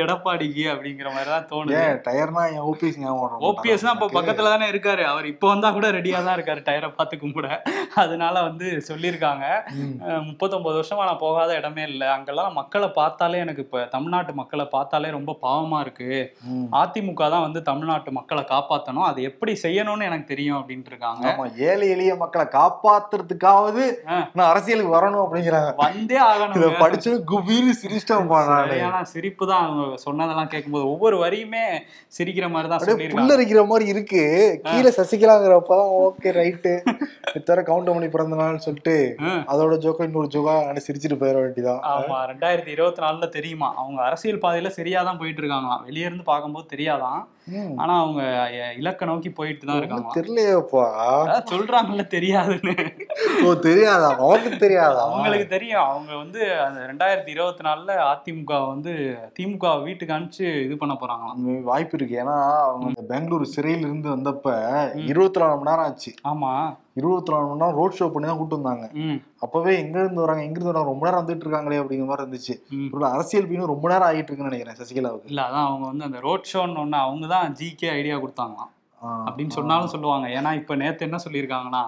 எடப்பாடிக்கு 0.03 0.65
அப்படிங்கிற 0.73 1.09
மாதிரி 1.15 1.31
தான் 1.35 1.49
தோணுது 1.51 1.81
டயர்னா 2.07 2.45
என் 2.55 2.65
ஓபிஎஸ் 2.71 3.01
ஞாபகம் 3.03 3.23
வர 3.25 3.41
ஓபிஎஸ் 3.51 3.87
தான் 3.87 3.97
இப்ப 3.97 4.11
பக்கத்துல 4.17 4.53
தானே 4.55 4.69
இருக்காரு. 4.73 5.05
அவர் 5.13 5.31
இப்போ 5.33 5.47
வந்தா 5.53 5.71
கூட 5.79 5.89
ரெடியா 5.97 6.21
தான் 6.27 6.37
இருக்காரு 6.39 6.63
டயரை 6.69 6.91
பார்த்து 6.99 7.21
கும்பிட 7.23 7.49
அதனால 8.03 8.35
வந்து 8.49 8.67
சொல்லியிருக்காங்க. 8.91 9.45
முப்பத்தொன்பது 10.29 10.77
வருஷமா 10.79 11.09
நான் 11.13 11.23
போகாத 11.23 11.55
இடமே 11.55 11.83
இல்லை 11.83 12.07
அங்கெல்லாம் 12.07 12.55
மக்களை 12.59 12.87
பார்த்தாலே 12.97 13.37
எனக்கு 13.37 13.61
இப்ப 13.61 13.81
தமிழ்நாட்டு 13.85 14.33
மக்களை 14.33 14.65
பார்த்தாலே 14.65 15.09
ரொம்ப 15.09 15.31
பாவமா 15.41 15.79
இருக்கு. 15.79 16.07
ம். 16.43 16.67
அதிமுக 16.71 17.29
தான் 17.29 17.43
வந்து 17.45 17.61
தமிழ்நாட்டு 17.61 18.11
மக்களை 18.11 18.43
காப்பாத்தணும். 18.43 19.05
அது 19.05 19.19
எப்படி 19.23 19.53
செய்யணும்னு 19.63 20.07
எனக்கு 20.09 20.25
தெரியும் 20.25 20.57
அப்படின்ட்டு 20.59 20.91
இருக்காங்க. 20.93 21.25
ஏழை 21.69 21.87
எளிய 21.89 22.13
மக்களை 22.15 22.45
காப்பாத்துறதுக்காவது. 22.55 23.83
நான் 24.33 24.49
அரசியலுக்கு 24.51 24.95
வரணும் 24.97 25.23
அப்படிங்கிறாங்க. 25.25 25.71
வந்தே 25.83 26.17
இத 26.17 26.23
ஆகணும் 26.23 26.79
படிச்சு 26.79 27.11
குபீர்னு 27.31 27.75
சிரிச்சிட்டோம் 27.81 28.31
சரியான 28.63 29.03
சிரிப்பு 29.03 29.43
தான் 29.47 29.63
அவங்க 29.65 29.97
சொன்னதெல்லாம் 29.97 30.47
கேட்கும்போது 30.47 30.87
ஒவ்வொரு 30.87 31.17
வரியுமே 31.17 31.65
சிரிக்கிற 32.17 32.47
மாதிரி 32.49 32.69
தான் 32.69 33.13
புல்லரிக்கிற 33.15 33.63
மாதிரி 33.67 33.87
இருக்கு. 33.89 34.23
கீழே 34.63 34.93
சசிகலாங்கிறப்பதான் 34.97 35.93
ஓகே 36.01 36.31
ரைட்டு. 36.41 36.73
இத்தர 37.39 37.59
கவுண்ட் 37.69 38.11
பிறந்த 38.15 38.35
நாள்னு 38.35 38.65
சொல்லிட்டு. 38.67 38.97
அதோட 39.51 39.73
ஜோக்கா 39.85 40.03
இன்னொரு 40.03 40.29
ஜோக்கா 40.35 40.55
அனு 40.69 40.85
சிரிச்சிட்டு 41.03 41.23
போயிட 41.23 41.37
வேண்டியதான் 41.37 41.81
ஆமா 41.93 42.17
ரெண்டாயிரத்தி 42.31 42.67
இருபத்தி 42.67 43.01
நாலுல 43.03 43.29
தெரியுமா? 43.29 43.69
அவங்க 43.75 44.01
அரசியல் 44.03 44.43
பாதையில 44.43 44.67
சரியா 44.67 45.03
தான் 45.03 45.17
போயிட்டு 45.17 45.41
இருக்காங்களாம். 45.41 45.83
வெளியே 45.83 46.05
இருந்து 46.05 46.23
பார்க்கும்போது 46.23 46.67
தெரியாதான். 46.73 47.21
ஆனா 47.77 47.99
அவங்க 47.99 48.21
இலக்க 48.77 49.05
நோக்கி 49.05 49.29
போயிட்டு 49.29 49.65
தான் 49.65 49.77
இருக்காங்க. 49.77 50.11
தெரியலையேப்பா. 50.15 50.85
சொல்றாங்கல்ல 51.51 52.05
தெரியாதுன்னு. 52.15 52.75
ஓ 53.45 53.53
தெரியாதா? 53.53 54.09
அவனுக்கு 54.17 54.57
தெரியாதா? 54.57 55.01
அவங்களுக்கு 55.05 55.47
தெரியும். 55.47 55.83
அவங்க 55.83 56.15
வந்து 56.15 56.59
அந்த 56.59 56.79
ரெண்டாயிரத்தி 56.91 57.27
இருபத்தி 57.27 57.63
நாலுல 57.69 57.95
அதிமுக 58.13 58.67
வந்து 58.67 58.93
திமுக 59.39 59.83
வீட்டுக்கு 59.83 60.15
அனுப்பிச்சு 60.15 60.47
இது 60.65 60.77
பண்ண 60.77 60.91
உண்மை 61.33 61.61
வாய்ப்பு 61.61 61.97
இருக்கு. 61.97 62.15
ஏன்னா 62.23 62.37
அவங்க 62.69 63.01
பெங்களூர் 63.01 63.53
சிறையில 63.55 63.89
இருந்து 63.89 64.15
வந்தப்ப 64.15 64.47
இருபத்தி 65.05 65.39
நாலு 65.39 65.57
மணி 65.57 65.69
நேரம் 65.69 65.85
ஆச்சு. 65.85 66.13
ஆமா. 66.31 66.53
இருபத்தி 66.93 67.31
நாலு 67.33 67.45
மணி 67.47 67.59
நேரம் 67.61 67.77
ரோட் 67.77 67.95
ஷோ 67.99 68.11
பண்ணி 68.11 68.27
தான் 68.27 68.37
கூட்டு 68.37 68.59
வந்தாங்க. 68.59 68.85
அப்பவே 69.39 69.71
எங்க 69.77 69.99
இருந்து 69.99 70.21
வராங்க? 70.21 70.43
எங்க 70.43 70.57
இருந்து 70.57 70.71
வராங்க? 70.71 70.91
ரொம்ப 70.91 71.05
நேரம் 71.05 71.21
வந்துட்டு 71.21 71.45
இருக்காங்களே 71.45 71.79
அப்படிங்கிற 71.81 72.05
மாதிரி 72.05 72.25
இருந்துச்சு. 72.25 72.55
அரசியல் 73.13 73.47
பீனும் 73.47 73.71
ரொம்ப 73.73 73.89
நேரம் 73.89 74.07
ஆகிட்டு 74.09 74.29
இருக்குன்னு 74.29 74.51
நினைக்கிறேன் 74.51 74.79
சசிகலாவுக்கு. 74.81 75.25
இல்ல 75.25 75.41
அதான் 75.41 75.67
அவங்க 75.69 75.85
வந்து 75.85 76.03
அந்த 76.03 76.19
ரோட் 76.19 76.49
ஷோன்னு 76.53 76.81
ஒண்ணு 76.83 76.97
அவங்க 77.05 77.27
தான் 77.33 77.53
ஜிகே 77.59 77.89
ஐடியா 77.97 78.17
கொடுத்தாங்களாம். 78.17 78.71
அப்படின்னு 79.25 79.55
சொன்னாலும் 79.55 79.91
சொல்லுவாங்க. 79.93 80.27
ஏன்னா 80.35 80.51
இப்ப 80.57 80.75
நேத்து 80.75 81.05
என்ன 81.07 81.17
சொல்லியிருக்காங்கன்னா. 81.23 81.81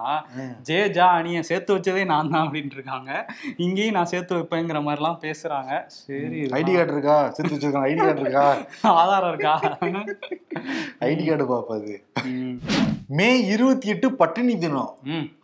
ஜே 0.62 0.78
ஜா 0.96 1.06
அணியை 1.18 1.42
சேர்த்து 1.42 1.76
வச்சதே 1.76 2.02
நான் 2.10 2.30
தான் 2.32 2.44
அப்படின்ட்டு 2.44 2.76
இருக்காங்க. 2.78 3.10
இங்கேயும் 3.56 3.96
நான் 3.98 4.10
சேர்த்து 4.10 4.36
வைப்பேங்கிற 4.36 4.80
மாதிரிலாம் 4.86 5.22
பேசுறாங்க. 5.22 5.70
சரி 5.98 6.40
ஐடி 6.58 6.72
கார்டு 6.72 6.94
இருக்கா? 6.94 7.16
சேர்த்து 7.30 7.54
வச்சிருக்காங்க. 7.54 7.90
ஐடி 7.90 8.02
கார்டு 8.02 8.24
இருக்கா? 8.24 8.44
ஆதாரம் 8.94 9.32
இருக்கா? 9.34 9.54
ஐடி 11.08 11.24
கார்டு 11.24 11.46
பாப்பாது 11.52 11.94
ம். 12.26 12.54
மே 13.10 13.30
இருபத்தி 13.46 13.88
எட்டு 13.88 14.08
பட்டினி 14.14 14.54
தினம். 14.58 14.92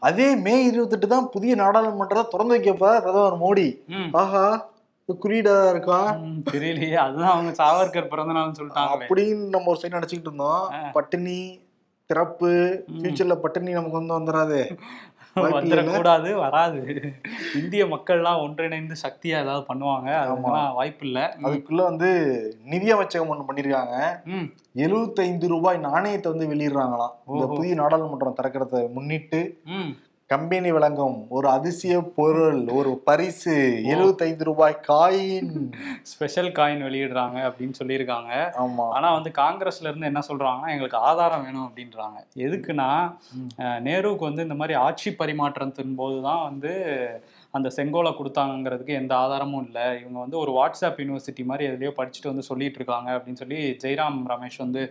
அதே 0.01 0.29
மே 0.47 0.55
இருபத்தெட்டு 0.65 1.09
தான் 1.09 1.31
புதிய 1.31 1.55
நாடாளுமன்றத்தை 1.55 2.25
திறந்து 2.31 2.57
வைக்கப்ப 2.57 2.93
பிரதமர் 3.01 3.43
மோடி. 3.43 3.69
ஆஹா. 4.15 4.45
குறியீடா 5.09 5.71
இருக்கா? 5.71 6.13
தெரியலையே. 6.51 6.95
அதுதான் 6.95 7.31
அவங்க 7.31 7.65
சாவர்கர் 7.65 8.07
பிறந்த 8.07 8.33
நாள்னு 8.33 8.53
சொல்லிட்டாங்களே. 8.61 9.07
அப்படின்னு 9.09 9.49
நம்ம 9.49 9.71
ஒரு 9.71 9.81
சைடு 9.83 9.91
நினைச்சுக்கிட்டு 9.91 10.21
இருந்தோம். 10.21 10.73
பட்டினி 10.93 11.61
திறப்பு 12.07 12.85
ஃபியூச்சர்ல 12.99 13.35
பட்டினி 13.35 13.73
நமக்கு 13.73 14.07
வந்து 14.07 14.33
வந்துடாது? 14.33 14.79
வந்துடக்கூடாது 15.35 16.35
வராது. 16.35 16.99
இந்திய 17.55 17.87
மக்கள்லாம் 17.87 18.41
ஒன்றிணைந்து 18.41 18.95
சக்தியா 19.03 19.27
ஏதாவது 19.27 19.75
பண்ணுவாங்க. 19.75 20.11
அதுக்கெல்லாம் 20.11 20.75
வாய்ப்பு 20.75 21.07
இல்ல. 21.07 21.37
அதுக்குள்ள 21.43 21.75
வந்து 21.75 22.11
நிதி 22.65 22.91
அமைச்சகம் 22.91 23.31
ஒண்ணு 23.31 23.51
பண்ணிருக்காங்க. 23.51 24.25
ம். 24.25 24.53
எழுபத்தைந்து 24.75 25.49
ரூபாய் 25.49 25.79
நாணயத்தை 25.79 26.33
வந்து 26.33 26.55
வெளியிடுறாங்களாம். 26.55 27.11
இந்த. 27.27 27.47
புதிய 27.47 27.75
நாடாளுமன்றம் 27.75 28.35
திறக்கிறத 28.43 28.93
முன்னிட்டு 28.93 29.61
கம்பெனி 30.33 30.71
வழங்கும் 30.73 31.17
ஒரு 31.37 31.47
அதிசய 31.49 31.95
பொருள் 32.17 32.61
ஒரு 32.79 32.91
பரிசு 33.09 33.55
எழுபத்தைந்து 33.93 34.45
ரூபாய் 34.49 34.77
காயின். 34.89 35.51
ஸ்பெஷல் 36.11 36.51
காயின் 36.59 36.85
வெளியிடுறாங்க 36.87 37.39
அப்படின்னு 37.49 37.79
சொல்லியிருக்காங்க. 37.81 38.31
ஆமா. 38.63 38.87
ஆனா 38.97 39.09
வந்து 39.13 39.31
காங்கிரஸ்ல 39.43 39.89
இருந்து 39.89 40.11
என்ன 40.11 40.23
சொல்றாங்கன்னா 40.29 40.73
எங்களுக்கு 40.75 41.03
ஆதாரம் 41.11 41.45
வேணும் 41.45 41.67
அப்படின்றாங்க. 41.69 42.19
எதுக்குன்னா 42.47 42.91
நேருவுக்கு 43.89 44.29
வந்து 44.31 44.47
இந்த 44.49 44.57
மாதிரி 44.63 44.77
ஆட்சி 44.87 45.13
பரிமாற்றத்தின் 45.21 45.99
போதுதான் 46.01 46.43
வந்து 46.49 46.73
அந்த 47.51 47.69
செங்கோலை 47.77 48.11
கொடுத்தாங்கிறதுக்கு 48.19 48.93
எந்த 49.01 49.13
ஆதாரமும் 49.17 49.65
இல்லை. 49.65 49.87
இவங்க 50.01 50.19
வந்து 50.19 50.39
ஒரு 50.39 50.53
வாட்ஸ்அப் 50.59 51.01
யூனிவர்சிட்டி 51.03 51.43
மாதிரி 51.45 51.65
எதுலயோ 51.73 51.93
படிச்சுட்டு 51.99 52.31
வந்து 52.31 52.45
சொல்லிட்டு 52.51 52.79
இருக்காங்க 52.81 53.11
அப்படின்னு 53.17 53.41
சொல்லி 53.43 53.61
ஜெய்ராம் 53.83 54.21
ரமேஷ் 54.33 54.59
வந்து 54.59 54.83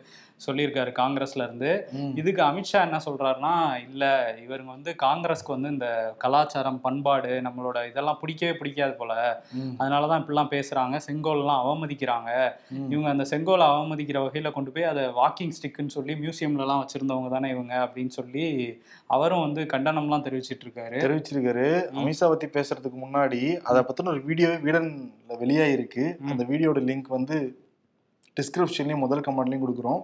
சொல்லியிருக்காரு 0.46 0.92
காங்கிரஸ்ல 1.00 1.44
இருந்து. 1.44 1.72
இதுக்கு 2.16 2.42
அமித்ஷா 2.44 2.80
என்ன 2.88 3.00
சொல்றாருன்னா 3.06 3.54
இல்ல 3.90 4.04
இவருங்க 4.46 4.72
வந்து 4.76 4.96
காங்கிரஸ்க்கு 5.04 5.56
வந்து 5.56 5.70
இந்த 5.70 5.88
கலாச்சாரம் 6.18 6.80
பண்பாடு 6.82 7.32
நம்மளோட 7.48 7.78
இதெல்லாம் 7.90 8.20
பிடிக்கவே 8.22 8.54
பிடிக்காது 8.58 8.94
போல. 8.94 9.14
அதனாலதான் 9.80 10.22
இப்படிலாம் 10.22 10.52
பேசுறாங்க. 10.54 10.96
செங்கோல்லாம் 11.08 11.62
அவமதிக்கிறாங்க. 11.66 12.30
இவங்க 12.94 13.10
அந்த 13.10 13.26
செங்கோலை 13.32 13.68
அவமதிக்கிற 13.74 14.20
வகையில 14.26 14.52
கொண்டு 14.52 14.72
போய் 14.72 14.90
அதை 14.92 15.04
வாக்கிங் 15.22 15.56
ஸ்டிக்குன்னு 15.58 15.96
சொல்லி 15.98 16.16
மியூசியம்ல 16.16 16.66
எல்லாம் 16.66 16.84
வச்சிருந்தவங்க 16.84 17.30
தானே 17.30 17.50
இவங்க? 17.50 17.74
அப்படின்னு 17.86 18.14
சொல்லி 18.20 18.46
அவரும் 19.08 19.46
வந்து 19.46 19.62
கண்டனம்லாம் 19.74 20.26
தெரிவிச்சிட்டு 20.28 20.66
இருக்காரு 20.68 20.98
தெரிவிச்சிருக்காரு 21.06 21.68
அமித்ஷா 22.02 22.28
பத்தி 22.34 22.48
பேசுறதுக்கு 22.58 23.00
முன்னாடி 23.06 23.42
அதை 23.62 23.80
பத்தின 23.82 24.08
ஒரு 24.08 24.24
வீடியோவே 24.24 24.58
வீடன்ல 24.68 25.40
வெளியாயிருக்கு. 25.44 26.06
அந்த 26.30 26.44
வீடியோட 26.44 26.80
லிங்க் 26.90 27.10
வந்து 27.10 27.38
டிஸ்கிரிப்ஷன்லயும் 28.38 29.04
முதல் 29.04 29.24
கமெண்ட்லயும் 29.28 29.64
கொடுக்குறோம். 29.64 30.02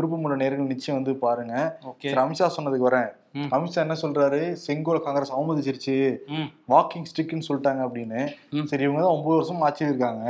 விருப்பமுள்ள 0.00 0.36
நேர்கள் 0.42 0.72
நிச்சயம் 0.74 1.00
வந்து 1.00 1.14
பாருங்க. 1.24 1.54
அமித்ஷா 2.24 2.48
சொன்னதுக்கு 2.58 2.90
வரேன். 2.90 3.10
அமித்ஷா 3.56 3.80
என்ன 3.84 3.96
சொல்றாரு? 4.02 4.38
செங்கோல் 4.64 5.02
காங்கிரஸ் 5.04 5.32
அவமதிச்சிருச்சு. 5.34 5.94
வாக்கிங் 6.72 7.06
ஸ்டிக்னு 7.10 7.46
சொல்லிட்டாங்க 7.48 7.80
அப்படின்னு. 7.86 8.20
சரி 8.70 8.84
இவங்க 8.86 9.00
தான் 9.02 9.14
ஒன்பது 9.16 9.36
வருஷம் 9.36 9.62
ஆட்சி 9.66 9.84
இருக்காங்க. 9.90 10.24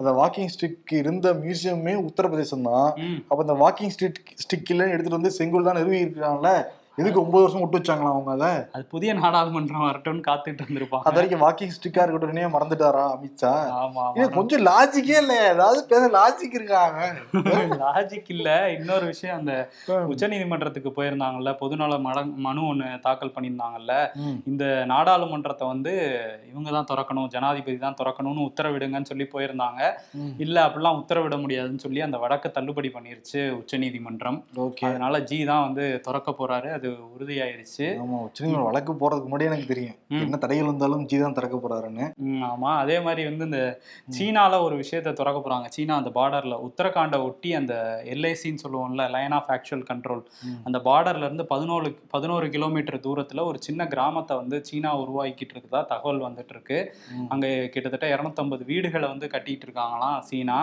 அந்த 0.00 0.12
வாக்கிங் 0.20 0.52
ஸ்டிக் 0.54 0.92
இருந்த 1.02 1.32
மியூசியமே 1.44 1.94
உத்தரப்பிரதேசம் 2.08 2.68
தான். 2.70 2.90
அப்ப 3.28 3.38
அந்த 3.46 3.56
வாக்கிங் 3.64 3.94
ஸ்டிக் 3.96 4.20
ஸ்டிக் 4.44 4.72
இல்லைன்னு 4.74 4.94
எடுத்துட்டு 4.94 5.20
வந்து 5.20 5.36
செங்கோல் 5.38 5.68
தான் 5.70 5.80
நிறுவி 5.80 6.04
இருக்காங்கல்ல? 6.06 6.52
எதுக்கு 6.98 7.20
ஒன்பது 7.22 7.42
வருஷம் 7.42 7.62
விட்டு 7.62 7.78
வச்சாங்களா 7.78 8.10
அவங்க 8.12 8.30
அதை? 8.36 8.48
அது 8.76 8.84
புதிய 8.94 9.10
நாடாளுமன்றம் 9.18 9.84
வரட்டும்னு 9.86 10.22
காத்துட்டு 10.28 10.62
இருந்திருப்பாங்க. 10.64 11.04
அது 11.08 11.18
வரைக்கும் 11.18 11.42
வாக்கிங் 11.44 11.74
ஸ்டிக்கா 11.76 12.02
இருக்கட்டும் 12.04 12.54
மறந்துட்டாரா 12.54 13.04
அமித்ஷா? 13.14 13.52
ஆமா 13.80 14.04
கொஞ்சம் 14.36 14.64
லாஜிக்கே 14.68 15.16
இல்ல 15.22 15.34
ஏதாவது 15.52 15.80
பேச 15.92 16.02
லாஜிக் 16.16 16.56
இருக்காங்க 16.58 16.98
லாஜிக் 17.84 18.30
இல்ல. 18.36 18.48
இன்னொரு 18.76 19.06
விஷயம் 19.12 19.38
அந்த 19.40 19.54
உச்சநீதிமன்றத்துக்கு 20.12 20.92
போயிருந்தாங்கல்ல 20.98 21.52
பொதுநல 21.62 21.98
மனு 22.46 22.64
ஒண்ணு 22.70 22.88
தாக்கல் 23.06 23.34
பண்ணியிருந்தாங்கல்ல. 23.36 23.94
இந்த 24.52 24.64
நாடாளுமன்றத்தை 24.92 25.68
வந்து 25.72 25.94
இவங்க 26.50 26.68
தான் 26.76 26.90
திறக்கணும் 26.92 27.30
ஜனாதிபதி 27.36 27.78
தான் 27.86 27.98
திறக்கணும்னு 28.02 28.46
உத்தரவிடுங்கன்னு 28.50 29.12
சொல்லி 29.12 29.28
போயிருந்தாங்க. 29.36 29.80
இல்ல 30.46 30.56
அப்படிலாம் 30.66 31.00
உத்தரவிட 31.02 31.38
முடியாதுன்னு 31.44 31.84
சொல்லி 31.86 32.02
அந்த 32.08 32.18
வழக்கை 32.26 32.50
தள்ளுபடி 32.58 32.90
பண்ணிருச்சு 32.98 33.40
உச்சநீதிமன்றம். 33.60 34.40
ஓகே. 34.66 34.86
அதனால 34.90 35.24
ஜி 35.30 35.40
தான் 35.52 35.66
வந்து 35.68 35.86
திறக்க 36.08 36.30
போறாரு. 36.42 36.70
அது 36.80 36.90
உறுதியாயிருச்சு. 37.14 37.86
ஆமா 38.02 38.18
உச்சநீதிமன்றம் 38.26 38.68
வழக்கு 38.68 38.92
போறதுக்கு 39.00 39.30
முன்னாடி 39.30 39.48
எனக்கு 39.50 39.70
தெரியும். 39.70 39.96
என்ன 40.24 40.36
தடைகள் 40.42 40.68
இருந்தாலும் 40.68 41.02
ஜி 41.10 41.16
தான் 41.22 41.34
திறக்க 41.38 41.56
போறாருன்னு. 41.62 42.04
ஆமா. 42.50 42.70
அதே 42.82 42.96
மாதிரி 43.06 43.22
வந்து 43.28 43.46
இந்த 43.48 43.60
சீனால 44.16 44.60
ஒரு 44.66 44.74
விஷயத்த 44.82 45.14
திறக்க 45.20 45.38
போறாங்க. 45.44 45.68
சீனா 45.76 45.94
அந்த 46.00 46.10
பார்டர்ல 46.18 46.56
உத்தரகாண்டை 46.66 47.18
ஒட்டி 47.28 47.50
அந்த 47.60 47.74
எல்ஐசின்னு 48.14 48.62
சொல்லுவோம்ல 48.64 49.04
லைன் 49.16 49.36
ஆஃப் 49.38 49.50
ஆக்சுவல் 49.56 49.84
கண்ட்ரோல். 49.90 50.22
அந்த 50.68 50.78
பார்டர்ல 50.88 51.28
இருந்து 51.28 51.46
பதினோரு 51.52 51.90
பதினோரு 52.14 52.48
கிலோமீட்டர் 52.54 52.98
தூரத்துல 53.06 53.44
ஒரு 53.50 53.60
சின்ன 53.66 53.86
கிராமத்தை 53.94 54.36
வந்து 54.42 54.58
சீனா 54.70 54.92
உருவாக்கிட்டு 55.02 55.54
இருக்குதா 55.56 55.82
தகவல் 55.92 56.24
வந்துட்டு 56.26 56.54
இருக்கு. 56.56 56.78
அங்க 57.34 57.46
கிட்டத்தட்ட 57.74 58.08
இரநூத்தம்பது 58.14 58.64
வீடுகளை 58.72 59.08
வந்து 59.12 59.28
கட்டிட்டு 59.34 59.66
இருக்காங்களாம் 59.68 60.18
சீனா. 60.30 60.58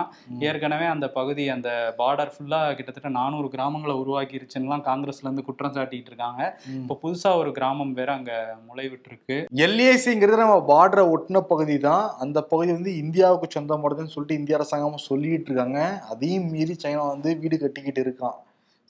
ஏற்கனவே 0.48 0.88
அந்த 0.94 1.06
பகுதி 1.18 1.46
அந்த 1.56 1.70
பார்டர் 2.02 2.34
ஃபுல்லா 2.34 2.60
கிட்டத்தட்ட 2.78 3.10
நானூறு 3.20 3.48
கிராமங்களை 3.54 3.96
உருவாக்கிருச்சுன்னுலாம் 4.02 4.86
காங்கிரஸ்ல 4.88 5.26
இருந்து 5.26 5.46
குற்றம் 5.48 5.74
சாட்டிட்டு 5.76 6.07
இருக்காங்க 6.08 6.42
ம். 6.68 6.80
இப்போ 6.80 6.96
புதுசா 7.02 7.30
ஒரு 7.36 7.52
கிராமம் 7.52 7.92
வேற 7.94 8.10
அங்க 8.12 8.32
முளைவிட்டு 8.66 9.08
இருக்கு 9.10 9.36
எல்ஏசிங்கிறது 9.62 10.42
நம்ம 10.42 10.58
பார்டரை 10.68 11.04
ஒட்டின 11.12 11.42
பகுதி 11.46 11.78
தான். 11.80 12.04
அந்த 12.18 12.40
பகுதி 12.50 12.72
வந்து 12.72 12.92
இந்தியாவுக்கு 12.98 13.48
சொந்தமானதுன்னு 13.54 14.14
சொல்லிட்டு 14.14 14.40
இந்திய 14.40 14.58
அரசாங்கம் 14.58 15.06
சொல்லிட்டு 15.06 15.50
இருக்காங்க 15.50 15.80
அதையும் 16.10 16.50
மீறி 16.50 16.76
சைனா 16.82 17.06
வந்து 17.08 17.32
வீடு 17.38 17.58
கட்டிக்கிட்டு 17.58 18.02
இருக்கான். 18.04 18.36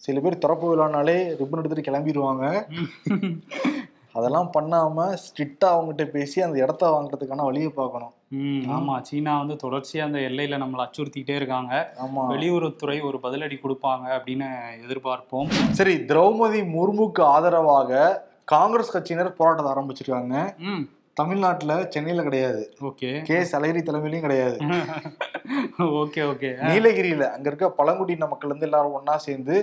சில 0.03 0.21
பேர் 0.21 0.43
திறப்பு 0.43 0.67
விழானாலே 0.69 1.19
ரிப்பன் 1.39 1.61
எடுத்துட்டு 1.61 1.89
கிளம்பிடுவாங்க. 1.89 2.45
அதெல்லாம் 4.19 4.51
பண்ணாம 4.59 5.17
ஸ்ட்ரிக்டா 5.17 5.65
அவங்ககிட்ட 5.65 6.05
பேசி 6.05 6.43
அந்த 6.43 6.59
இடத்த 6.59 6.87
வாங்குறதுக்கான 6.87 7.45
வழியை 7.45 7.69
பார்க்கணும். 7.69 8.13
ம். 8.29 8.65
ஆமா. 8.69 9.01
சீனா 9.01 9.43
வந்து 9.43 9.71
தொடர்ச்சியா 9.71 10.03
அந்த 10.03 10.19
எல்லையில 10.19 10.59
நம்மளை 10.59 10.87
அச்சுறுத்திக்கிட்டே 10.87 11.37
இருக்காங்க. 11.37 11.95
ஆமா. 12.05 12.21
வெளியுறவுத்துறை 12.21 13.05
ஒரு 13.05 13.19
பதிலடி 13.23 13.59
கொடுப்பாங்க 13.63 14.07
அப்படின்னு 14.09 14.49
எதிர்பார்ப்போம். 14.87 15.49
சரி 15.71 15.97
திரௌபதி 15.97 16.63
முர்முக்கு 16.67 17.21
ஆதரவாக 17.21 18.27
காங்கிரஸ் 18.45 18.97
கட்சியினர் 18.97 19.29
போராட்டத்தை 19.29 19.73
ஆரம்பிச்சிருக்காங்க. 19.73 20.59
ம். 20.59 20.89
தமிழ்நாட்டுல 21.19 21.87
சென்னையில 21.89 22.23
கிடையாது. 22.23 22.61
ஓகே. 22.81 23.23
கே. 23.23 23.37
சலகிரி 23.45 23.81
தலைமையிலயும் 23.83 24.21
கிடையாது. 24.21 24.57
Okay 25.99 26.23
okay. 26.31 26.51
நீலகிரியில 26.69 27.23
அங்க 27.31 27.47
இருக்க 27.51 27.71
பழங்குடியின 27.71 28.27
மக்கள் 28.27 28.51
வந்து 28.51 28.65
எல்லாரும் 28.65 28.93
ஒண்ணா 28.93 29.17
சேர்ந்து. 29.17 29.57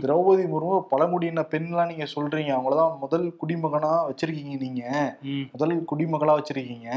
திரௌபதி 0.00 0.44
முர்மு 0.52 0.80
பழங்குடியின 0.88 1.42
பெண்லாம் 1.42 1.88
நீங்க 1.88 2.06
சொல்றீங்க. 2.14 2.50
அவங்களதான் 2.56 2.98
முதல் 2.98 3.34
குடிமகனா 3.42 3.92
வச்சிருக்கீங்க 4.08 4.56
நீங்க. 4.58 4.84
முதல் 5.52 5.84
குடிமகளா 5.92 6.34
வச்சிருக்கீங்க. 6.34 6.88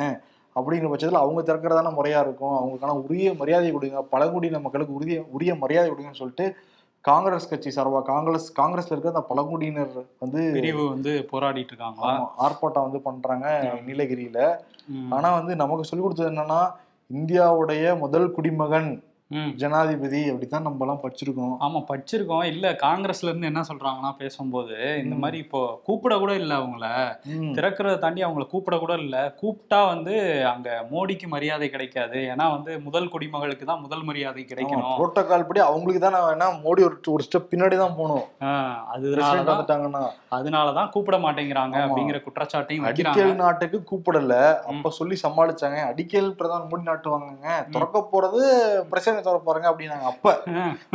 அப்படிங்கிற 0.56 0.88
பட்சத்துல 0.88 1.21
அவங்க 1.23 1.41
திறக்கிறதான 1.45 1.89
முறையா 1.93 2.19
இருக்கும். 2.19 2.56
அவங்களுக்கான 2.58 2.93
உரிய 3.04 3.34
மரியாதை 3.34 3.71
கொடுங்க. 3.71 4.02
பழங்குடியின 4.04 4.60
மக்களுக்கு 4.60 4.93
உரிய 4.93 5.26
உரிய 5.32 5.56
மரியாதை 5.56 5.91
கொடுங்கன்னு 5.91 6.19
சொல்லிட்டு 6.21 6.45
காங்கிரஸ் 7.06 7.50
கட்சி 7.50 7.70
சார்பா 7.70 8.00
காங்கிரஸ் 8.06 8.46
காங்கிரஸ்ல 8.54 8.94
இருக்கிற 8.94 9.13
அந்த 9.13 9.26
பழங்குடியினர் 9.30 9.94
வந்து 10.20 10.42
பிரிவு 10.54 10.84
வந்து 10.89 11.13
போராடிட்டு 11.32 11.74
இருக்காங்களா 11.74 12.12
ஆமா, 12.12 12.28
ஆர்ப்பாட்டம் 12.39 12.88
வந்து 12.88 13.02
பண்றாங்க 13.02 13.48
நீலகிரியில. 13.88 14.39
ஆனா 15.12 15.28
வந்து 15.32 15.54
நமக்கு 15.56 15.84
சொல்லி 15.84 16.04
கொடுத்தது 16.04 16.32
என்னன்னா 16.32 16.62
இந்தியாவுடைய 17.10 17.84
முதல் 18.00 18.28
குடிமகன் 18.32 18.89
ஜனாதிபதி 19.56 20.22
அப்படித்தான் 20.30 20.65
நம்ம 20.67 20.84
எல்லாம் 20.86 21.02
படிச்சிருக்கோம். 21.04 21.54
ஆமா 21.65 21.80
படிச்சிருக்கோம். 21.89 22.43
இல்ல 22.43 22.65
காங்கிரஸ்ல 22.84 23.30
இருந்து 23.30 23.50
என்ன 23.52 23.63
சொல்றாங்கன்னா 23.69 24.12
பேசும்போது 24.17 24.76
இந்த 25.04 25.15
மாதிரி 25.15 25.38
இப்போ 25.38 25.62
கூப்பிட 25.88 26.17
கூட 26.17 26.34
இல்ல 26.36 26.54
அவங்கள. 26.62 26.86
திறக்கிறத 27.58 27.96
தாண்டி 27.98 28.24
அவங்கள 28.26 28.46
கூப்பிட 28.54 28.78
கூட 28.78 28.93
இல்ல. 29.04 29.17
கூப்பிட்டா 29.41 29.80
வந்து 29.88 30.13
அங்க 30.54 30.69
மோடிக்கு 30.91 31.28
மரியாதை 31.28 31.69
கிடைக்காது. 31.69 32.19
ஏன்னா 32.34 32.48
வந்து 32.56 32.72
முதல் 32.88 33.12
குடிமகளுக்கு 33.13 33.65
தான் 33.65 33.84
முதல் 33.86 34.04
மரியாதை 34.04 34.43
கிடைக்கணும். 34.43 34.96
புரோட்டோகால் 35.00 35.48
படி 35.48 35.62
அவங்களுக்கு 35.67 36.04
தான் 36.06 36.17
வேணா 36.28 36.50
மோடி 36.65 36.84
ஒரு 36.89 36.98
ஒரு 37.15 37.26
ஸ்டெப் 37.28 37.50
பின்னாடி 37.52 37.78
தான் 37.84 37.98
போகணும். 38.00 38.28
அதனாலதான் 38.93 40.10
அதனாலதான் 40.38 40.91
கூப்பிட 40.93 41.17
மாட்டேங்கிறாங்க. 41.26 41.76
அப்படிங்கிற 41.86 42.19
குற்றச்சாட்டையும் 42.26 42.88
அடிக்கல் 42.89 43.36
நாட்டுக்கு 43.43 43.80
கூப்பிடல. 43.91 44.36
அப்ப 44.72 44.91
சொல்லி 45.00 45.17
சமாளிச்சாங்க. 45.26 45.80
அடிக்கல் 45.91 46.30
பிரதமர் 46.39 46.69
மோடி 46.72 46.89
நாட்டு 46.89 47.13
வாங்குங்க. 47.13 47.48
திறக்க 47.76 47.98
போறது 48.13 48.41
பிரசிடென்ட் 49.23 49.27
திறக்க 49.27 49.47
போறாங்க 49.47 49.67
அப்படின்னாங்க. 49.71 50.05
அப்ப 50.12 50.27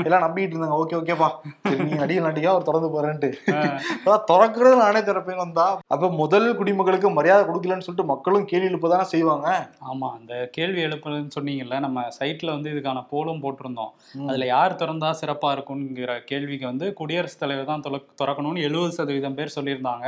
எல்லாம் 0.06 0.24
நம்பிட்டு 0.26 0.54
இருந்தாங்க. 0.54 0.78
ஓகே 0.82 0.96
ஓகேப்பா 1.00 1.28
சரி 1.68 1.84
நீங்க 1.88 2.02
அடிக்கல் 2.06 2.26
நாட்டுக்கா 2.26 2.52
அவர் 2.54 2.68
திறந்து 2.68 2.88
போறேன்ட்டு. 2.94 3.30
ஆஹ் 3.54 3.76
அதான் 4.04 4.24
திறக்கிறது 4.30 4.76
நானே 4.84 5.00
திறப்பேன்னு 5.08 5.44
வந்தா 5.46 5.66
அப்ப 5.94 6.10
முதல் 6.22 6.48
குடிமக்களுக்கு 6.60 7.10
மரியாதை 7.18 7.42
கொடுக்கலன்னு 7.48 7.86
சொல்லிட்டு 7.86 8.10
மக்களும் 8.12 8.48
கேள்வி 8.52 8.68
எழுப்பதானே 8.70 9.06
செய்வாங்க. 9.14 9.48
ஆமா 9.90 10.08
அந்த 10.18 10.34
கேள்வி 10.56 10.80
எழுப்புறதுன்னு 10.88 11.36
சொன்னீங்கல்ல 11.38 11.78
நம்ம 11.86 12.04
சைட்ல 12.18 12.50
வந்து 12.56 12.72
இதுக்கான 12.74 13.04
போலும் 13.12 13.42
போட்டிருந்தோம். 13.44 13.92
அதுல 14.28 14.46
யார் 14.54 14.78
திறந்தா 14.82 15.10
சிறப்பா 15.22 15.50
இருக்கும்ங்கிற 15.56 16.12
கேள்விக்கு 16.30 16.66
வந்து 16.72 16.86
குடியரசுத் 17.00 17.42
தலைவர் 17.42 17.70
தான் 17.72 17.84
திறக்கணும்னு 18.22 18.64
எழுபது 18.68 18.92
சதவீதம் 18.98 19.38
பேர் 19.38 19.54
சொல்லியிருந்தாங்க. 19.56 20.06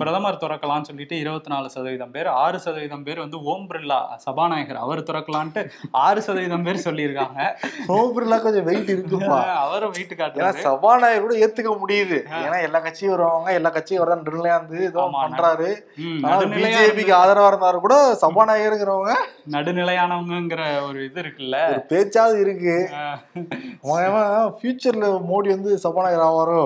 பிரதமர் 0.00 0.42
திறக்கலாம்னு 0.44 0.88
சொல்லிட்டு 0.90 1.16
இருபத்தி 1.18 1.50
நாலு 1.54 1.68
சதவீதம் 1.76 2.14
பேர் 2.16 2.28
ஆறு 2.44 2.58
சதவீதம் 2.66 3.04
பேர் 3.06 3.22
வந்து 3.24 3.38
ஓம் 3.52 3.66
பிர்லா 3.70 4.00
சபாநாயகர் 4.24 4.82
அவர் 4.84 5.06
திறக்கலான்ட்டு 5.10 5.62
ஆறு 6.04 6.20
சதவீதம் 6.26 6.64
பேர் 6.66 6.84
சொல்லியிருக்காங்க. 6.86 7.40
சோம்புலாம் 7.86 8.42
கொஞ்சம் 8.44 8.64
வெயிட் 8.64 8.90
இருக்குப்பா. 8.92 9.38
அவரும் 9.64 9.94
வீட்டு 9.96 10.14
ஏன்னா 10.14 10.20
காட்டுறாரு 10.20 10.62
சபாநாயகர் 10.64 11.24
கூட 11.24 11.34
ஏத்துக்க 11.44 11.70
முடியுது. 11.82 12.18
ஏன்னா 12.40 12.58
எல்லா 12.62 12.78
கட்சியும் 12.78 13.14
வருவாங்க 13.14 13.52
எல்லா 13.52 13.70
கட்சியும் 13.70 14.02
வரதான் 14.02 14.22
நடுநிலையா 14.22 14.56
இருந்து 14.56 14.78
ஏதோ 14.88 15.04
பண்றாரு. 15.16 15.68
பிஜேபிக்கு 16.56 17.14
ஆதரவா 17.20 17.50
இருந்தாரு 17.52 17.78
கூட 17.78 17.96
சபாநாயகருங்கிறவங்க 18.22 19.14
நடுநிலையானவங்கிற 19.56 20.60
ஒரு 20.88 20.98
இது 21.04 21.20
இருக்குல்ல. 21.22 21.58
ஒரு 21.70 21.82
பேச்சாவது 21.92 22.38
இருக்கு. 22.44 22.76
ஃபியூச்சர்ல 24.56 25.06
மோடி 25.30 25.48
வந்து 25.56 25.72
சபாநாயகர் 25.84 26.28
ஆவாரோ? 26.28 26.62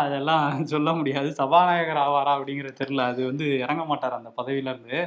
அதெல்லாம் 0.00 0.64
சொல்ல 0.72 0.88
முடியாது. 0.98 1.28
சபாநாயகர் 1.40 2.02
ஆவாரா 2.04 2.32
அப்படிங்கிற 2.38 2.70
தெரியல. 2.80 3.04
அது 3.12 3.20
வந்து 3.30 3.46
இறங்க 3.64 3.84
மாட்டார் 3.90 4.18
அந்த 4.18 4.30
பதவியில 4.40 4.72
இருந்து 4.74 4.98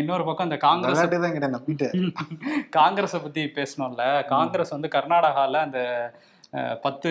இன்னொரு 0.00 0.26
பக்கம் 0.28 0.48
இந்த 0.50 0.58
காங்கிரஸ் 0.66 1.02
காங்கிரஸை 2.78 3.20
பத்தி 3.26 3.44
பேசணும்ல. 3.60 4.04
காங்கிரஸ் 4.34 4.76
வந்து 4.76 4.94
கர்நாடகால 4.96 5.60
அந்த 5.66 5.80
பத்து 6.86 7.10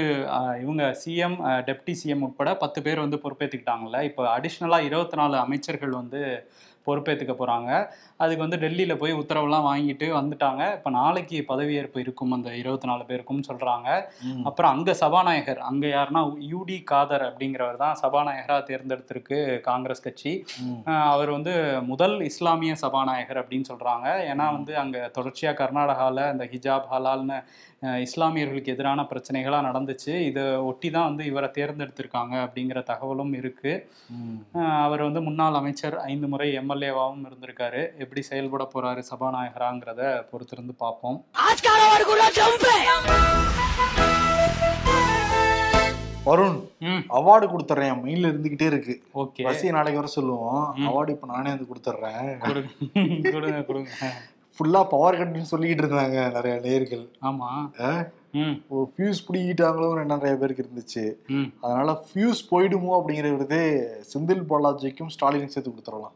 இவங்க 0.63 0.84
சிஎம் 1.04 1.38
டெப்டி 1.67 1.93
சிஎம் 2.02 2.26
உட்பட 2.26 2.50
பத்து 2.63 2.80
பேர் 2.88 3.06
வந்து 3.06 3.21
பொறுப்பேற்றுக்கிட்டாங்கல்ல 3.24 4.02
இப்போ 4.10 4.24
அடிஷ்னலாக 4.34 4.88
இருபத்தி 4.89 5.17
நாலு 5.21 5.36
அமைச்சர்கள் 5.45 5.93
வந்து 6.02 6.19
பொறுப்பேற்றுக்க 6.88 7.34
போகிறாங்க 7.34 7.71
அதுக்கு 8.24 8.44
வந்து 8.46 8.60
டெல்லியில் 8.64 9.00
போய் 9.02 9.18
உத்தரவுலாம் 9.22 9.68
வாங்கிட்டு 9.70 10.08
வந்துட்டாங்க. 10.20 10.62
இப்போ 10.78 10.90
நாளைக்கு 11.00 11.38
பதவியேற்பு 11.52 12.04
இருக்கும் 12.06 12.36
அந்த 12.38 12.50
இருபத்தி 12.62 12.90
நாலு 12.92 13.04
பேருக்கும் 13.10 13.46
சொல்கிறாங்க 13.50 13.90
அப்புறம் 14.50 14.72
அங்கே 14.76 14.96
சபாநாயகர் 15.04 15.62
அங்கே 15.70 15.90
யாருன்னா 15.96 16.24
யூடி 16.54 16.78
காதர் 16.92 17.26
அப்படிங்கிறவர் 17.30 17.82
தான் 17.86 18.00
சபாநாயகராக 18.04 18.68
தேர்ந்தெடுத்திருக்கு 18.70 19.40
காங்கிரஸ் 19.70 20.06
கட்சி. 20.08 20.34
அவர் 21.14 21.32
வந்து 21.38 21.56
முதல் 21.92 22.16
இஸ்லாமிய 22.30 22.76
சபாநாயகர் 22.86 23.42
அப்படின்னு 23.44 23.70
சொல்கிறாங்க 23.72 24.08
ஏன்னா 24.32 24.48
வந்து 24.58 24.76
அங்கே 24.84 25.02
தொடர்ச்சியாக 25.18 25.60
கர்நாடகாவில் 25.64 26.30
இந்த 26.36 26.48
ஹிஜாப் 26.54 26.88
ஹலால்னு 26.94 27.40
இஸ்லாமியர்களுக்கு 28.06 28.74
எதிரான 28.74 29.04
பிரச்சனைகளாக 29.12 29.66
நடந்துச்சு. 29.68 30.12
இதை 30.30 30.44
ஒட்டி 30.70 30.90
தான் 30.96 31.08
வந்து 31.10 31.24
இவரை 31.30 31.48
தேர்ந்தெடுத்திருக்காங்க 31.56 32.36
அப்படிங்கிற 32.46 32.80
தகவலும் 32.90 33.34
இருக்குது 33.40 33.74
அவர் 34.86 35.02
வந்து 35.08 35.22
முன்னாள் 35.28 35.58
அமைச்சர் 35.60 35.98
ஐந்து 36.12 36.28
முறை 36.34 36.48
எம்எல்ஏவாகவும் 36.60 37.26
இருந்திருக்காரு. 37.30 37.82
எப்படி 38.12 38.28
செயல்பட 38.28 38.63
போகிறாரு 38.71 39.02
சபாநாயகராங்கிறத 39.10 40.02
பொறுத்திருந்து 40.30 40.74
பார்ப்போம். 40.78 41.17
வருண் 46.26 46.58
அவார்டு 47.17 47.45
கொடுத்துட்றேன் 47.45 48.02
மெயில 48.02 48.32
இருந்துகிட்டே 48.32 48.67
இருக்கு. 48.71 48.95
ஓகே. 49.15 49.43
பசி 49.43 49.71
நாளைக்கு 49.71 50.02
வர 50.02 50.10
சொல்லுவோம். 50.15 50.60
அவார்டு 50.88 51.10
இப்ப 51.10 51.28
நானே 51.28 51.54
வந்து 51.54 51.69
கொடுத்துட்றேன் 51.69 52.28
கொடுங்க. 53.69 53.91
ஃபுல்லா 54.58 54.82
பவர் 54.89 55.19
கட்னு 55.19 55.52
சொல்லிக்கிட்டு 55.52 55.84
இருந்தாங்க 55.84 56.32
நிறைய 56.32 56.56
நேர்கள் 56.65 57.06
ஆமாம் 57.21 57.63
ம். 58.34 58.56
ஃபியூஸ் 58.91 59.24
பிடிக்கிட்டாங்களோன்னு 59.28 60.04
நிறைய 60.06 60.34
பேருக்கு 60.36 60.65
இருந்துச்சு. 60.65 61.06
அதனால 61.62 62.04
ஃபியூஸ் 62.06 62.41
போயிடுமோ 62.52 62.91
அப்படிங்கிற 63.00 63.32
விருது 63.36 63.62
செந்தில் 64.12 64.43
பாலாஜிக்கும் 64.52 65.13
ஸ்டாலினுக்கும் 65.15 65.56
சேர்த்து 65.56 65.74
கொடுத்துடலாம். 65.74 66.15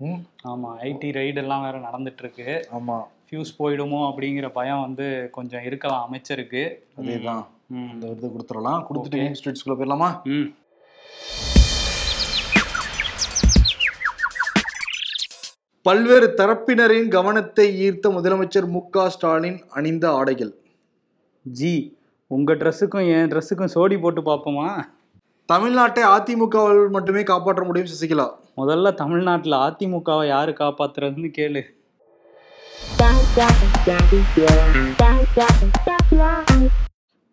ம். 0.00 0.20
ஆமாம் 0.42 0.78
ஐடி 0.80 1.10
ரைடு 1.12 1.36
எல்லாம் 1.36 1.62
வேற 1.62 1.78
நடந்துட்டு 1.78 2.18
இருக்கு 2.18 2.68
ஆமா. 2.72 3.02
ஃபியூஸ் 3.28 3.52
போயிடுமோ 3.58 4.00
அப்படிங்கிற 4.08 4.48
பயம் 4.48 4.80
வந்து 4.80 5.28
கொஞ்சம் 5.32 5.64
இருக்கலாம் 5.64 6.04
அமைச்சருக்கு. 6.04 6.86
அதேதான். 7.00 7.46
ம். 7.66 7.90
இந்த 7.92 8.06
விருது 8.06 8.28
கொடுத்துடலாம். 8.28 8.86
கொடுத்துட்டு. 8.88 9.08
கேம் 9.08 9.34
ஸ்ட்ரீட்ஸ்குள்ள 9.44 9.78
போயிடலாமா? 9.78 10.20
ம். 10.24 10.54
பல்வேறு 15.82 16.34
தரப்பினரின் 16.36 17.08
கவனத்தை 17.08 17.90
ஈர்த்த 17.90 18.08
முதலமைச்சர் 18.08 18.68
மு 18.68 18.88
க 18.90 19.08
ஸ்டாலின் 19.08 19.62
அணிந்த 19.68 20.10
ஆடைகள். 20.10 20.54
ஜி 21.42 21.96
உங்க 22.26 22.54
ட்ரெஸ்ஸுக்கும் 22.54 23.08
என் 23.08 23.30
ட்ரெஸ்ஸுக்கும் 23.30 23.72
சோடி 23.74 24.00
போட்டு 24.00 24.20
பார்ப்போமா? 24.20 24.84
தமிழ்நாட்டை 25.52 26.02
அதிமுகவால் 26.08 26.90
மட்டுமே 26.90 27.22
காப்பாற்ற 27.22 27.64
முடியும் 27.64 27.88
சசிகலா? 27.88 28.30
முதல்ல 28.58 28.94
தமிழ்நாட்டில் 28.94 29.52
அதிமுகவை 29.52 30.26
யாரு 30.26 30.52
காப்பாத்துறதுன்னு 30.52 31.28
கேளு. 31.38 31.62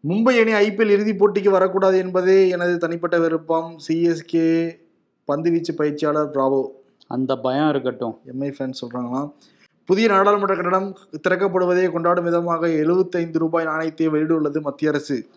மும்பை 0.08 0.34
அணி 0.42 0.54
ஐபிஎல் 0.54 0.94
இறுதிப் 0.96 1.20
போட்டிக்கு 1.20 1.50
வரக்கூடாது 1.50 1.98
என்பதே 1.98 2.50
எனது 2.50 2.78
தனிப்பட்ட 2.78 3.20
விருப்பம். 3.20 3.78
சிஎஸ்கே 3.88 4.78
பந்துவீச்சு 5.28 5.74
பயிற்சியாளர் 5.78 6.32
பிராவோ. 6.32 6.64
அந்த 7.08 7.38
பயம் 7.38 7.70
இருக்கட்டும். 7.70 8.20
எம்ஐ 8.34 8.54
ஃபேன் 8.58 8.74
சொல்றாங்களாம் 8.82 9.32
புதிய 9.86 10.08
நாடாளுமன்ற 10.08 10.56
கட்டடம் 10.56 10.98
திறக்கப்படுவதை 11.28 11.92
கொண்டாடும் 11.92 12.24
விதமாக 12.24 12.68
75 12.68 13.38
ரூபாய் 13.38 13.64
நாணயத்தை 13.64 14.08
வெளியிட்டுள்ளது 14.08 14.62
மத்திய 14.62 14.92
அரசு. 14.92 15.30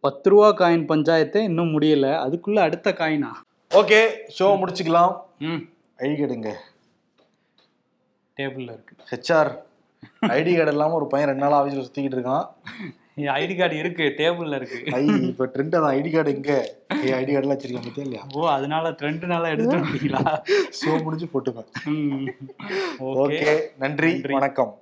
பத்து 0.00 0.30
ரூபா 0.30 0.48
காயின் 0.54 0.86
பஞ்சாயத்து 0.86 1.44
இன்னும் 1.44 1.80
முடியல. 1.80 2.06
அதுக்குள்ள 2.26 2.58
அடுத்த 2.58 2.90
காயினா 2.90 3.32
ஓகே 3.74 4.02
ஷோ 4.38 4.44
முடிச்சுக்கலாம். 4.60 5.14
ம். 5.40 5.62
ஐடி 5.98 6.16
கார்டுங்க 6.16 6.50
டேபிள்ல 8.36 8.70
இருக்கு. 8.72 8.94
ஹெச்ஆர். 9.10 9.50
ஐடி 10.34 10.52
கார்டு 10.56 10.72
இல்லாம 10.72 10.94
ஒரு 10.94 11.06
பையன் 11.12 11.30
ரெண்டு 11.30 11.44
நாள் 11.44 11.56
ஆஃபீஸில் 11.56 11.86
சுத்திக்கிட்டு 11.86 12.18
இருக்கான். 12.18 12.44
ஐடி 13.34 13.54
கார்டு 13.56 13.76
இருக்கு 13.78 14.04
டேபிள்ல 14.18 14.58
இருக்கு. 14.60 14.78
ஐ 14.94 15.00
இப்போ 15.28 15.44
ட்ரெண்ட் 15.54 15.76
அதான் 15.78 15.94
ஐடி 15.96 16.10
கார்டு 16.12 16.34
எங்க? 16.34 16.52
ஐடி 17.16 17.30
கார்டுலாம் 17.30 17.54
வச்சிருக்கேன் 17.54 17.86
பத்தியா 17.86 18.04
இல்லையா? 18.06 18.22
ஓ 18.34 18.44
அதனால 18.48 18.90
ட்ரெண்ட் 19.00 19.24
நாளா 19.26 19.48
எடுத்துட்டு 19.48 19.80
வந்தீங்களா 19.80 20.22
ஷோ 20.78 20.92
முடிஞ்சு 21.04 21.28
போட்டுப்பேன் 21.32 21.68
ஓகே 23.22 23.54
நன்றி. 23.78 24.12
வணக்கம். 24.36 24.72